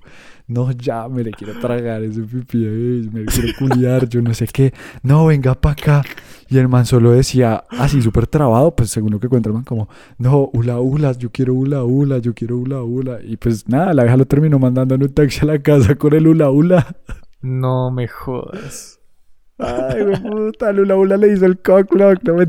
No, 0.47 0.71
ya, 0.73 1.09
me 1.09 1.25
le 1.25 1.31
quiero 1.31 1.59
tragar 1.59 2.03
ese 2.03 2.21
pipí, 2.21 2.63
eh, 2.67 3.09
me 3.11 3.21
le 3.21 3.27
quiero 3.27 3.49
culiar, 3.59 4.07
yo 4.11 4.21
no 4.21 4.35
sé 4.35 4.47
qué. 4.47 4.75
No, 5.03 5.25
venga 5.25 5.55
para 5.55 5.73
acá. 5.73 6.03
Y 6.51 6.59
el 6.59 6.69
man 6.69 6.85
solo 6.85 7.13
decía, 7.13 7.65
así 7.71 8.03
súper 8.03 8.27
trabado, 8.27 8.77
pues 8.77 8.91
según 8.91 9.13
lo 9.13 9.19
que 9.19 9.29
cuenta 9.29 9.49
el 9.49 9.55
man, 9.55 9.65
como, 9.65 9.89
no, 10.19 10.51
hula 10.53 10.81
hula, 10.81 11.13
yo 11.13 11.31
quiero 11.31 11.55
hula 11.55 11.83
hula, 11.83 12.19
yo 12.19 12.35
quiero 12.35 12.59
hula 12.59 12.83
hula. 12.83 13.21
Y 13.23 13.39
pues 13.39 13.67
nada, 13.69 13.95
la 13.95 14.03
vieja 14.03 14.19
lo 14.19 14.27
terminó 14.27 14.59
mandando 14.59 14.95
en 14.95 15.05
un 15.05 15.15
taxi 15.15 15.41
a 15.41 15.47
la 15.47 15.59
casa 15.61 15.95
con 15.95 16.13
el 16.13 16.27
hula 16.27 16.51
hula. 16.51 16.95
No 17.41 17.91
me 17.91 18.07
jodas. 18.07 19.01
Ay, 19.59 20.03
güey, 20.03 20.21
puta, 20.23 20.71
hula 20.71 21.17
le 21.17 21.33
hizo 21.33 21.47
el 21.47 21.59
cock 21.59 21.91
block, 21.91 22.23
no 22.25 22.35
me 22.35 22.47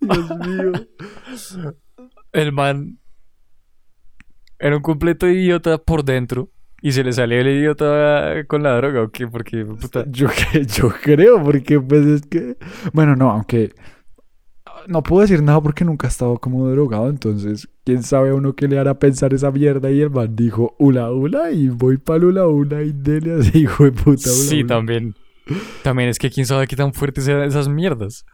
Dios 0.00 0.38
mío. 0.46 0.72
El 2.32 2.52
man 2.52 2.98
era 4.58 4.76
un 4.76 4.82
completo 4.82 5.26
idiota 5.28 5.78
por 5.78 6.04
dentro. 6.04 6.50
Y 6.84 6.90
se 6.90 7.04
le 7.04 7.12
salió 7.12 7.40
el 7.40 7.46
idiota 7.46 8.44
con 8.48 8.64
la 8.64 8.74
droga, 8.76 9.02
¿o 9.02 9.10
qué? 9.10 9.28
Porque, 9.28 9.64
puta. 9.64 10.04
Yo, 10.08 10.28
yo 10.76 10.88
creo, 10.88 11.40
porque 11.40 11.78
pues 11.80 12.04
es 12.06 12.22
que... 12.22 12.56
Bueno, 12.92 13.14
no, 13.14 13.30
aunque... 13.30 13.72
No 14.88 15.02
puedo 15.02 15.22
decir 15.22 15.42
nada 15.42 15.60
porque 15.60 15.84
nunca 15.84 16.06
he 16.06 16.10
estado 16.10 16.38
como 16.38 16.68
drogado, 16.68 17.08
entonces 17.08 17.68
quién 17.84 18.02
sabe 18.02 18.30
a 18.30 18.34
uno 18.34 18.54
qué 18.54 18.68
le 18.68 18.78
hará 18.78 18.98
pensar 18.98 19.32
esa 19.34 19.50
mierda 19.50 19.90
y 19.90 20.00
el 20.00 20.10
man 20.10 20.34
dijo 20.34 20.74
hula 20.78 21.10
hula 21.10 21.50
y 21.50 21.68
voy 21.68 21.98
para 21.98 22.26
hula 22.26 22.46
hula 22.46 22.82
y 22.82 22.92
dele 22.92 23.40
así, 23.40 23.60
hijo 23.60 23.84
de 23.84 23.92
puta. 23.92 24.30
hula 24.30 24.48
Sí, 24.48 24.64
también. 24.64 25.14
También 25.82 26.08
es 26.08 26.18
que 26.18 26.30
quién 26.30 26.46
sabe 26.46 26.66
qué 26.66 26.76
tan 26.76 26.92
fuertes 26.92 27.26
eran 27.28 27.48
esas 27.48 27.68
mierdas. 27.68 28.24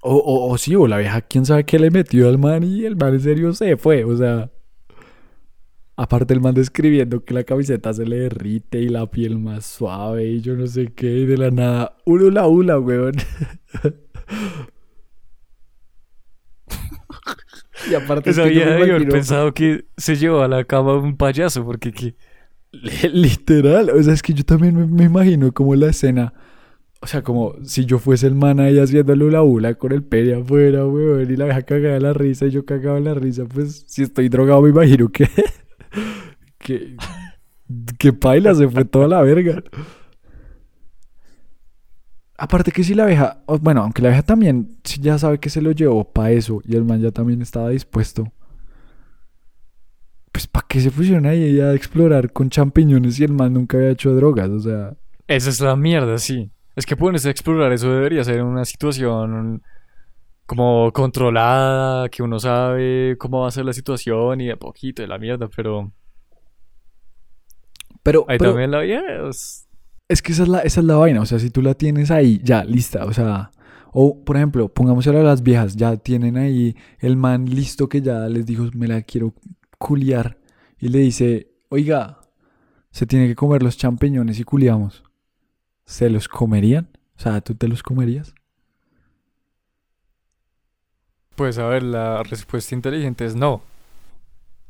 O, 0.00 0.16
o, 0.16 0.50
o 0.50 0.58
sí, 0.58 0.74
o 0.74 0.86
la 0.88 0.98
vieja, 0.98 1.20
quién 1.20 1.46
sabe 1.46 1.64
qué 1.64 1.78
le 1.78 1.90
metió 1.90 2.28
al 2.28 2.38
man 2.38 2.64
y 2.64 2.84
el 2.84 2.96
man 2.96 3.14
en 3.14 3.20
serio 3.20 3.52
se 3.52 3.76
fue, 3.76 4.04
o 4.04 4.16
sea... 4.16 4.50
Aparte 5.94 6.32
el 6.32 6.40
man 6.40 6.54
describiendo 6.54 7.22
que 7.22 7.34
la 7.34 7.44
camiseta 7.44 7.92
se 7.92 8.06
le 8.06 8.16
derrite 8.20 8.80
y 8.80 8.88
la 8.88 9.10
piel 9.10 9.38
más 9.38 9.66
suave 9.66 10.24
y 10.24 10.40
yo 10.40 10.56
no 10.56 10.66
sé 10.66 10.92
qué, 10.94 11.18
y 11.18 11.26
de 11.26 11.36
la 11.36 11.50
nada, 11.50 11.96
hula 12.06 12.24
hula 12.24 12.48
hula, 12.48 12.78
weón. 12.78 13.12
y 17.90 17.94
aparte 17.94 18.30
es 18.30 18.38
que 18.38 18.54
yo 18.54 18.64
me 18.64 18.76
imagino- 18.86 19.10
pensado 19.10 19.52
que 19.54 19.84
se 19.96 20.16
llevó 20.16 20.42
a 20.42 20.48
la 20.48 20.64
cama 20.64 20.96
un 20.96 21.16
payaso, 21.16 21.64
porque 21.64 21.92
que... 21.92 22.14
Literal, 23.12 23.90
o 23.90 24.02
sea, 24.02 24.14
es 24.14 24.22
que 24.22 24.32
yo 24.32 24.44
también 24.44 24.74
me, 24.74 24.86
me 24.86 25.04
imagino 25.04 25.52
como 25.52 25.74
la 25.74 25.88
escena, 25.88 26.32
o 27.02 27.06
sea, 27.06 27.22
como 27.22 27.54
si 27.64 27.84
yo 27.84 27.98
fuese 27.98 28.26
el 28.28 28.34
man 28.34 28.60
ahí 28.60 28.78
haciendo 28.78 29.12
el 29.12 29.22
hula 29.22 29.42
hula 29.42 29.74
con 29.74 29.92
el 29.92 30.02
pene 30.02 30.34
afuera, 30.40 30.86
weón, 30.86 31.30
y 31.30 31.36
la 31.36 31.44
vieja 31.46 31.62
cagada 31.62 31.94
de 31.94 32.00
la 32.00 32.14
risa 32.14 32.46
y 32.46 32.50
yo 32.50 32.64
cagado 32.64 32.98
la 33.00 33.12
risa, 33.12 33.44
pues 33.44 33.84
si 33.86 34.02
estoy 34.04 34.30
drogado 34.30 34.62
me 34.62 34.70
imagino 34.70 35.10
que, 35.10 35.28
que, 36.58 36.96
que 37.98 38.12
paila, 38.14 38.54
se 38.54 38.68
fue 38.68 38.84
toda 38.86 39.06
la 39.08 39.20
verga. 39.20 39.62
Aparte 42.44 42.72
que 42.72 42.82
si 42.82 42.94
la 42.96 43.06
vieja, 43.06 43.38
o- 43.46 43.58
bueno, 43.58 43.82
aunque 43.82 44.02
la 44.02 44.08
vieja 44.08 44.24
también 44.24 44.76
si 44.82 45.00
ya 45.00 45.16
sabe 45.16 45.38
que 45.38 45.48
se 45.48 45.62
lo 45.62 45.70
llevó 45.70 46.02
para 46.12 46.32
eso 46.32 46.60
y 46.64 46.74
el 46.74 46.84
man 46.84 47.00
ya 47.00 47.12
también 47.12 47.40
estaba 47.40 47.68
dispuesto. 47.68 48.32
Pues 50.32 50.48
para 50.48 50.66
qué 50.68 50.80
se 50.80 50.90
pusieron 50.90 51.26
ahí 51.26 51.60
a 51.60 51.72
explorar 51.72 52.32
con 52.32 52.50
champiñones 52.50 53.14
si 53.14 53.22
el 53.24 53.32
man 53.32 53.52
nunca 53.52 53.76
había 53.76 53.90
hecho 53.90 54.12
drogas, 54.14 54.48
o 54.50 54.58
sea, 54.60 54.96
Esa 55.28 55.50
es 55.50 55.60
la 55.60 55.76
mierda, 55.76 56.18
sí. 56.18 56.50
Es 56.74 56.84
que 56.84 56.96
ponerse 56.96 57.28
a 57.28 57.30
explorar 57.30 57.70
eso 57.72 57.92
debería 57.92 58.24
ser 58.24 58.42
una 58.42 58.64
situación 58.64 59.62
como 60.46 60.90
controlada, 60.92 62.08
que 62.08 62.24
uno 62.24 62.40
sabe 62.40 63.16
cómo 63.18 63.42
va 63.42 63.48
a 63.48 63.50
ser 63.52 63.66
la 63.66 63.72
situación 63.72 64.40
y 64.40 64.48
de 64.48 64.56
poquito 64.56 65.02
de 65.02 65.06
la 65.08 65.18
mierda, 65.18 65.48
pero 65.54 65.92
pero, 68.02 68.24
ahí 68.28 68.36
pero 68.38 68.50
también 68.50 68.72
la 68.72 68.80
vida 68.80 69.28
es... 69.28 69.68
es 70.12 70.22
que 70.22 70.32
esa 70.32 70.42
es 70.42 70.48
la 70.48 70.58
esa 70.60 70.80
es 70.80 70.86
la 70.86 70.96
vaina, 70.96 71.20
o 71.20 71.26
sea, 71.26 71.38
si 71.38 71.50
tú 71.50 71.62
la 71.62 71.74
tienes 71.74 72.10
ahí 72.10 72.40
ya 72.42 72.64
lista, 72.64 73.04
o 73.04 73.12
sea, 73.12 73.50
o 73.92 74.22
por 74.24 74.36
ejemplo, 74.36 74.68
pongamos 74.68 75.06
ahora 75.06 75.22
las 75.22 75.42
viejas, 75.42 75.76
ya 75.76 75.96
tienen 75.96 76.36
ahí 76.36 76.76
el 77.00 77.16
man 77.16 77.46
listo 77.46 77.88
que 77.88 78.02
ya 78.02 78.28
les 78.28 78.46
dijo, 78.46 78.68
me 78.74 78.88
la 78.88 79.02
quiero 79.02 79.34
culiar 79.78 80.38
y 80.78 80.88
le 80.88 80.98
dice, 80.98 81.48
"Oiga, 81.70 82.20
se 82.90 83.06
tiene 83.06 83.28
que 83.28 83.34
comer 83.36 83.62
los 83.62 83.76
champiñones 83.76 84.38
y 84.40 84.44
culiamos." 84.44 85.02
¿Se 85.84 86.10
los 86.10 86.28
comerían? 86.28 86.88
O 87.16 87.20
sea, 87.20 87.40
¿tú 87.40 87.54
te 87.54 87.68
los 87.68 87.82
comerías? 87.82 88.34
Pues 91.36 91.58
a 91.58 91.66
ver, 91.66 91.82
la 91.82 92.22
respuesta 92.22 92.74
inteligente 92.74 93.24
es 93.24 93.34
no. 93.34 93.62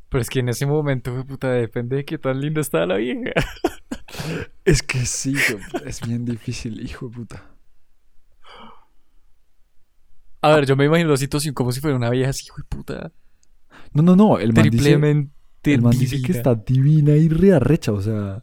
Pero 0.09 0.23
es 0.23 0.31
que 0.31 0.41
en 0.41 0.49
ese 0.49 0.67
momento, 0.67 1.25
puta, 1.25 1.51
depende 1.51 1.97
de 1.97 2.05
qué 2.05 2.19
tan 2.19 2.41
linda 2.41 2.61
está 2.61 2.87
la 2.87 2.97
vieja. 2.97 3.33
Es 4.65 4.83
que 4.83 5.05
sí, 5.05 5.35
es 5.85 6.01
bien 6.01 6.25
difícil, 6.25 6.81
hijo 6.81 7.09
de 7.09 7.15
puta. 7.15 7.53
A 10.41 10.55
ver, 10.57 10.67
yo 10.67 10.77
me 10.77 10.85
imagino 10.85 11.11
la 11.11 11.17
situación 11.17 11.55
como 11.55 11.71
si 11.73 11.81
fuera 11.81 11.97
una 11.97 12.11
vieja 12.11 12.31
así, 12.31 12.47
hijo 12.47 12.57
de 12.59 12.65
puta, 12.65 13.13
No, 13.93 14.03
no, 14.03 14.17
no, 14.17 14.39
el 14.39 14.53
man 14.53 14.65
dice, 14.65 14.77
triplemente 14.77 15.33
el 15.65 15.83
man 15.83 15.97
dice 15.97 16.21
que 16.21 16.33
está 16.33 16.55
divina 16.55 17.13
y 17.17 17.29
rearrecha, 17.29 17.93
o 17.93 18.01
sea. 18.01 18.43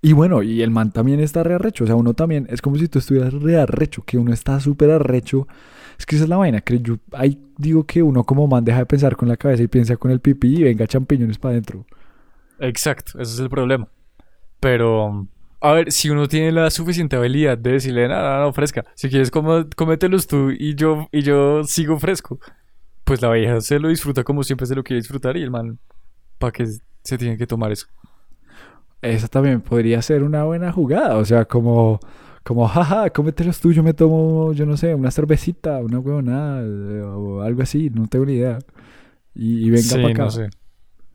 Y 0.00 0.12
bueno, 0.12 0.42
y 0.42 0.62
el 0.62 0.70
man 0.70 0.92
también 0.92 1.20
está 1.20 1.42
rearrecho, 1.42 1.84
o 1.84 1.86
sea, 1.86 1.96
uno 1.96 2.14
también, 2.14 2.46
es 2.50 2.60
como 2.60 2.76
si 2.76 2.88
tú 2.88 2.98
estuvieras 2.98 3.32
rearrecho, 3.32 4.02
que 4.04 4.18
uno 4.18 4.32
está 4.32 4.60
súper 4.60 4.90
arrecho. 4.90 5.46
Es 5.98 6.06
que 6.06 6.16
esa 6.16 6.24
es 6.24 6.28
la 6.28 6.36
vaina, 6.36 6.60
que 6.60 6.80
yo 6.80 6.96
ahí 7.12 7.40
digo 7.56 7.84
que 7.84 8.02
uno 8.02 8.24
como 8.24 8.46
man 8.46 8.64
deja 8.64 8.78
de 8.78 8.86
pensar 8.86 9.16
con 9.16 9.28
la 9.28 9.36
cabeza 9.36 9.62
y 9.62 9.68
piensa 9.68 9.96
con 9.96 10.10
el 10.10 10.20
pipí 10.20 10.56
y 10.56 10.62
venga 10.64 10.86
champiñones 10.86 11.38
para 11.38 11.52
adentro. 11.52 11.86
Exacto, 12.58 13.20
ese 13.20 13.34
es 13.34 13.38
el 13.40 13.48
problema. 13.50 13.88
Pero, 14.64 15.28
a 15.60 15.72
ver, 15.74 15.92
si 15.92 16.08
uno 16.08 16.26
tiene 16.26 16.50
la 16.50 16.70
suficiente 16.70 17.16
habilidad 17.16 17.58
de 17.58 17.72
decirle, 17.72 18.08
no, 18.08 18.14
no, 18.18 18.40
no, 18.40 18.52
fresca, 18.54 18.82
si 18.94 19.10
quieres 19.10 19.30
como, 19.30 19.66
cómetelos 19.76 20.26
tú 20.26 20.52
y 20.52 20.74
yo, 20.74 21.06
y 21.12 21.20
yo 21.20 21.64
sigo 21.64 21.98
fresco, 21.98 22.40
pues 23.04 23.20
la 23.20 23.30
vieja 23.30 23.60
se 23.60 23.78
lo 23.78 23.90
disfruta 23.90 24.24
como 24.24 24.42
siempre 24.42 24.66
se 24.66 24.74
lo 24.74 24.82
quiere 24.82 25.02
disfrutar 25.02 25.36
y 25.36 25.42
el 25.42 25.50
man, 25.50 25.78
¿para 26.38 26.50
qué 26.50 26.66
se 27.02 27.18
tiene 27.18 27.36
que 27.36 27.46
tomar 27.46 27.72
eso? 27.72 27.88
Esa 29.02 29.28
también 29.28 29.60
podría 29.60 30.00
ser 30.00 30.22
una 30.22 30.44
buena 30.44 30.72
jugada, 30.72 31.18
o 31.18 31.26
sea, 31.26 31.44
como, 31.44 32.00
como, 32.42 32.66
jaja, 32.66 33.10
cómetelos 33.10 33.60
tú, 33.60 33.70
yo 33.70 33.82
me 33.82 33.92
tomo, 33.92 34.54
yo 34.54 34.64
no 34.64 34.78
sé, 34.78 34.94
una 34.94 35.10
cervecita, 35.10 35.76
una 35.80 35.98
huevonada, 35.98 36.64
o 37.18 37.42
algo 37.42 37.60
así, 37.60 37.90
no 37.90 38.06
tengo 38.06 38.24
ni 38.24 38.36
idea. 38.36 38.60
Y, 39.34 39.66
y 39.66 39.68
venga 39.68 39.82
sí, 39.82 39.94
para 39.96 40.08
acá. 40.08 40.24
no 40.24 40.30
sé. 40.30 40.48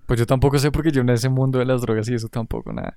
Pues 0.05 0.19
yo 0.19 0.27
tampoco 0.27 0.59
sé 0.59 0.71
porque 0.71 0.91
yo 0.91 1.01
en 1.01 1.09
ese 1.09 1.29
mundo 1.29 1.57
de 1.57 1.65
las 1.65 1.81
drogas 1.81 2.07
y 2.09 2.13
eso 2.13 2.27
tampoco 2.27 2.71
nada. 2.71 2.95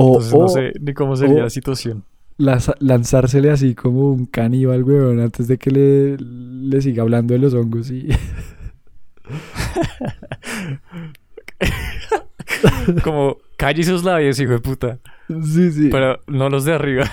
O, 0.00 0.06
Entonces 0.20 0.32
no 0.34 0.48
sé 0.48 0.72
ni 0.80 0.94
cómo 0.94 1.16
sería 1.16 1.36
o- 1.40 1.42
la 1.44 1.50
situación. 1.50 2.04
las- 2.36 2.72
lanzársele 2.80 3.50
así 3.50 3.74
como 3.74 4.10
un 4.12 4.26
caníbal, 4.26 4.84
weón, 4.84 5.20
antes 5.20 5.48
de 5.48 5.58
que 5.58 5.70
le, 5.70 6.16
le 6.18 6.80
siga 6.82 7.02
hablando 7.02 7.34
de 7.34 7.40
los 7.40 7.54
hongos 7.54 7.90
y... 7.90 8.08
Como, 13.04 13.36
calle 13.56 13.82
esos 13.82 14.04
labios, 14.04 14.38
hijo 14.40 14.52
de 14.52 14.58
puta. 14.60 14.98
sí, 15.28 15.70
sí. 15.72 15.88
Pero 15.90 16.20
no 16.26 16.48
los 16.48 16.64
de 16.64 16.74
arriba. 16.74 17.04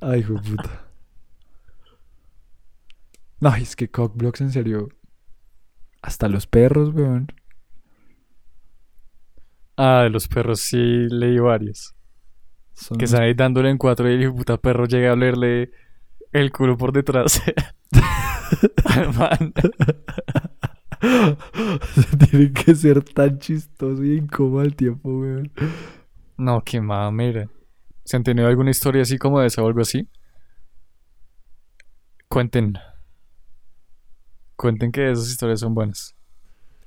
Ay, 0.00 0.20
hijo 0.20 0.34
de 0.34 0.40
puta. 0.40 0.86
No, 3.40 3.54
es 3.54 3.74
que 3.76 3.88
cockblocks 3.88 4.40
en 4.42 4.52
serio. 4.52 4.88
Hasta 6.02 6.28
los 6.28 6.46
perros, 6.46 6.92
weón. 6.94 7.32
Ah, 9.82 10.02
de 10.02 10.10
los 10.10 10.28
perros 10.28 10.60
sí 10.60 10.76
leí 10.76 11.38
varios. 11.38 11.94
Son 12.74 12.98
Que 12.98 13.06
están 13.06 13.22
ahí 13.22 13.32
dándole 13.32 13.70
en 13.70 13.78
cuatro 13.78 14.10
y 14.10 14.22
el 14.22 14.34
puta 14.34 14.58
perro 14.58 14.84
llega 14.84 15.08
a 15.08 15.12
olerle 15.14 15.70
el 16.32 16.52
culo 16.52 16.76
por 16.76 16.92
detrás. 16.92 17.42
Man. 19.18 19.54
Tiene 22.30 22.52
que 22.52 22.74
ser 22.74 23.02
tan 23.02 23.38
chistoso 23.38 24.04
y 24.04 24.18
incómodo 24.18 24.60
al 24.60 24.76
tiempo, 24.76 25.08
weón. 25.18 25.50
No, 26.36 26.62
qué 26.62 26.78
mamera. 26.78 27.48
¿Se 28.04 28.18
han 28.18 28.22
tenido 28.22 28.48
alguna 28.48 28.72
historia 28.72 29.00
así 29.00 29.16
como 29.16 29.40
de 29.40 29.46
esa 29.46 29.62
o 29.62 29.66
algo 29.66 29.80
así? 29.80 30.06
Cuenten. 32.28 32.74
Cuenten 34.56 34.92
que 34.92 35.10
esas 35.10 35.30
historias 35.30 35.60
son 35.60 35.72
buenas. 35.74 36.14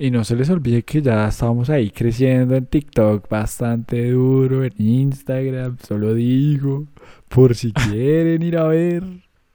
Y 0.03 0.11
no 0.11 0.25
se 0.25 0.35
les 0.35 0.49
olvide 0.49 0.83
que 0.83 1.01
ya 1.01 1.29
estábamos 1.29 1.69
ahí 1.69 1.89
creciendo 1.89 2.57
en 2.57 2.65
TikTok 2.65 3.29
bastante 3.29 4.11
duro, 4.11 4.65
en 4.65 4.73
Instagram, 4.77 5.77
solo 5.81 6.13
digo, 6.13 6.87
por 7.29 7.55
si 7.55 7.71
quieren 7.89 8.43
ir 8.43 8.57
a 8.57 8.67
ver, 8.67 9.01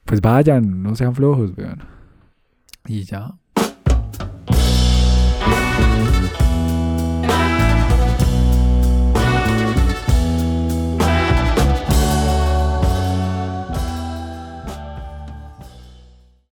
pues 0.05 0.21
vayan, 0.21 0.81
no 0.81 0.95
sean 0.95 1.13
flojos, 1.13 1.51
weón. 1.55 1.83
Y 2.87 3.03
ya, 3.03 3.35